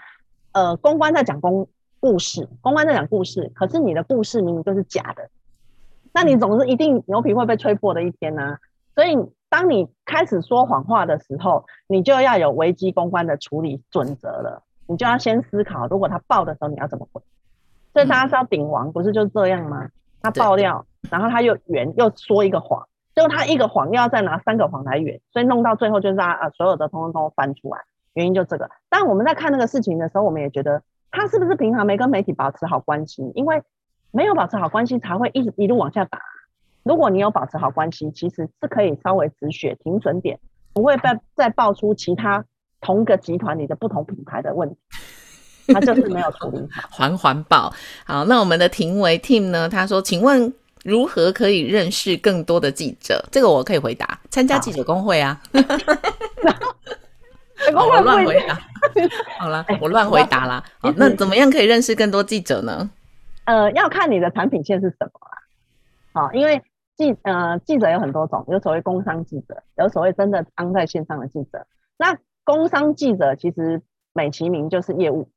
[0.51, 1.68] 呃，公关在讲公
[1.99, 5.30] 故事，公关在讲故事，可是你的故事明明就是假的，
[6.14, 8.60] 那你总是一定牛皮会被吹破的一天呢、啊。
[8.95, 9.18] 所以，
[9.49, 14.64] 当你开始说谎话的时候，你就要有危机公关的处理准则了。
[14.88, 17.22] 你就要先思考，如果他爆的时候，你要怎么回？
[17.91, 19.89] 所以大家是要顶王，不是就这样吗？
[20.22, 22.88] 他爆料，然后他又圆，又说一个谎。
[23.16, 27.80] 就他一个谎又要再拿三个谎来圆，所以弄到最后就是他啊，所有的通通都翻出来，
[28.13, 28.70] 原因就这个。
[28.89, 33.32] 但我们在看那个事情的时候，我们也觉得他是不是平常没跟媒体保持好关系？
[33.34, 33.63] 因为
[34.11, 36.20] 没有保持好关系，才会一直一路往下打。
[36.84, 40.38] 如果你有保持好关系，其实是可以稍微止血停损点，
[40.74, 42.43] 不会再再爆出其他
[42.82, 44.78] 同个集团里的不同品牌的问题。
[45.74, 47.74] 他就是没有处理好， 环环保。
[48.05, 49.70] 好，那我们的庭维 team 呢？
[49.70, 50.53] 他说，请问。
[50.86, 53.27] 如何可以认识更多的记者？
[53.31, 55.41] 这个我可以回答，参加记者工会啊。
[57.73, 58.59] 我乱回答。
[59.39, 60.63] 好了，我乱回答啦。
[60.77, 62.88] 好，那怎么样可以认识更多记者呢？
[63.45, 65.41] 呃，要看你的产品线是什么啦。
[66.13, 66.61] 好，因为
[66.95, 71.65] 记呃记者有很多种，有所谓工商记者，有所谓真的当在线上的记者。
[71.97, 73.81] 那工商记者其实
[74.13, 75.31] 美其名就是业务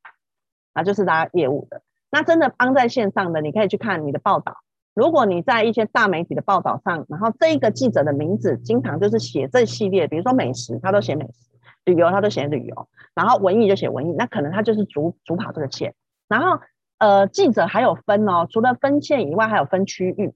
[0.74, 1.80] 啊，就是大家业务的。
[2.10, 4.58] 那真的帮在线上的，你可以去看你的报道。
[4.98, 15.94] 如果你在一些大媒体的报道上，然后这一个记者的名字经常就是写这系列，比如说美食，他都写美食；旅游，他都写旅游；然后文艺就写文艺，那可能他就是主主跑这个线。
[16.26, 16.58] 然后
[16.98, 20.34] 呃，记者还有分哦，除了分线以外，还有分区域。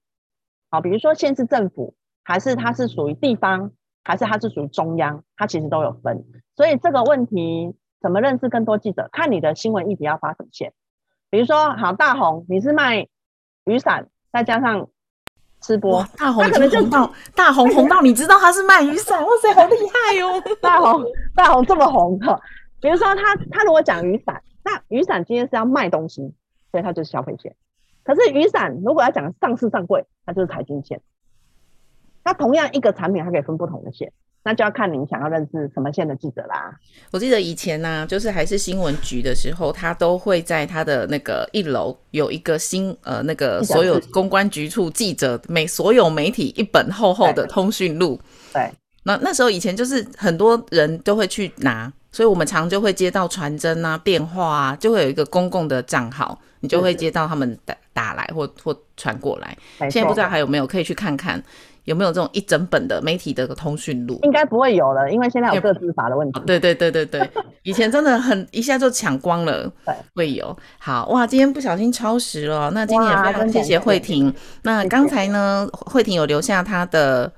[0.70, 3.72] 好，比如说县市政府，还是它是属于地方，
[4.04, 6.24] 还是它是属于中央，它其实都有分。
[6.54, 9.08] 所以这个问题怎么认识更多记者？
[9.10, 10.72] 看你的新闻议题要发什么线。
[11.30, 13.08] 比如说，好，大红，你是卖
[13.64, 14.06] 雨伞。
[14.32, 14.88] 再加上
[15.60, 20.42] 吃播，大红已经红到大红红到，你知道他是卖雨伞，哇塞，好厉害哦！
[20.60, 21.04] 大红
[21.34, 22.40] 大红这么红的，
[22.80, 26.34] 比如说他他如果讲雨伞，那雨伞今天是要卖东西，
[26.70, 27.54] 所以他就是消费线。
[28.04, 31.00] 可是雨伞如果要讲上市上柜，它就是财经线。
[32.24, 34.12] 那同样一个产品，它可以分不同的线。
[34.44, 36.74] 那就要看您想要认识什么线的记者啦。
[37.10, 48.20] 我记得以前呢、啊，就是还是新闻局的时候，他都会在他的那个一楼有一个新呃那个所有公关局处记者每所有媒体一本厚厚的通讯录。
[48.52, 48.70] 对。
[49.04, 59.58] 那那时候以前就是很多人都会去拿，所以我们常就会接到传真啊、电话啊，就会有一个公共的账号，你就会接到他们打打来或或传过来。
[59.90, 61.42] 现在不知道还有没有可以去看看。
[61.84, 64.18] 有没有这种一整本的媒体的通讯录？
[64.22, 66.40] 应该不会有了，因为现在有个资法的问题。
[66.46, 67.30] 对对对对对，
[67.64, 69.70] 以前真的很一下就抢光了。
[69.84, 70.56] 对，会有。
[70.78, 74.32] 好哇，今天不小心超时了，那今天也非常谢谢慧婷。
[74.62, 77.30] 那刚才呢，慧婷有留下她的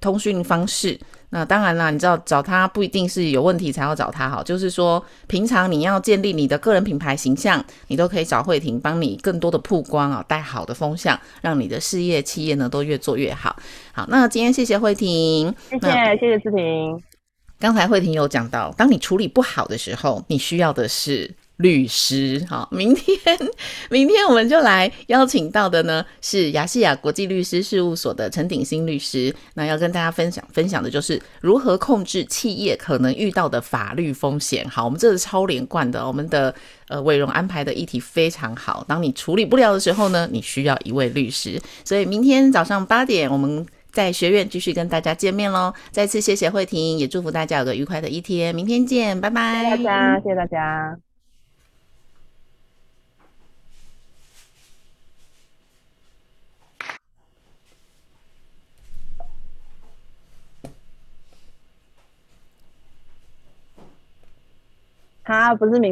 [0.00, 0.98] 通讯方式。
[1.32, 13.54] 那当然啦，你知道找他不一定是有问题才要找他哈，就是说平常你要建立你的个人品牌形象，你都可以找慧婷帮你更多的曝光啊，带好的风向，让你的事业企业呢都越做越好。
[13.92, 17.00] 好，那今天谢谢慧婷，谢谢谢谢志婷。
[17.58, 21.34] 刚才慧婷有讲到，当你处理不好的时候，你需要的是。
[21.60, 23.18] 律师，好，明天，
[23.90, 34.66] 明天我们就来邀请到的呢是雅西亚国际律师事务所的陈鼎新律师，那要跟大家分享分享的就是如何控制企业可能遇到的法律风险。
[34.68, 36.54] 好，我们这是超连贯的，我们的
[36.88, 38.82] 呃伟荣安排的议题非常好。
[38.88, 41.60] 当你处理不了的时候呢，你需要一位律师。
[41.84, 45.74] 所以明天早上八点，我们在学院继续跟大家见面喽。
[45.90, 48.54] 再次谢谢慧婷，也祝福大家有个愉快的一天。
[48.54, 49.76] 明天见，拜拜。
[49.76, 51.09] 大家，谢谢大家。
[65.30, 65.88] 他不是明。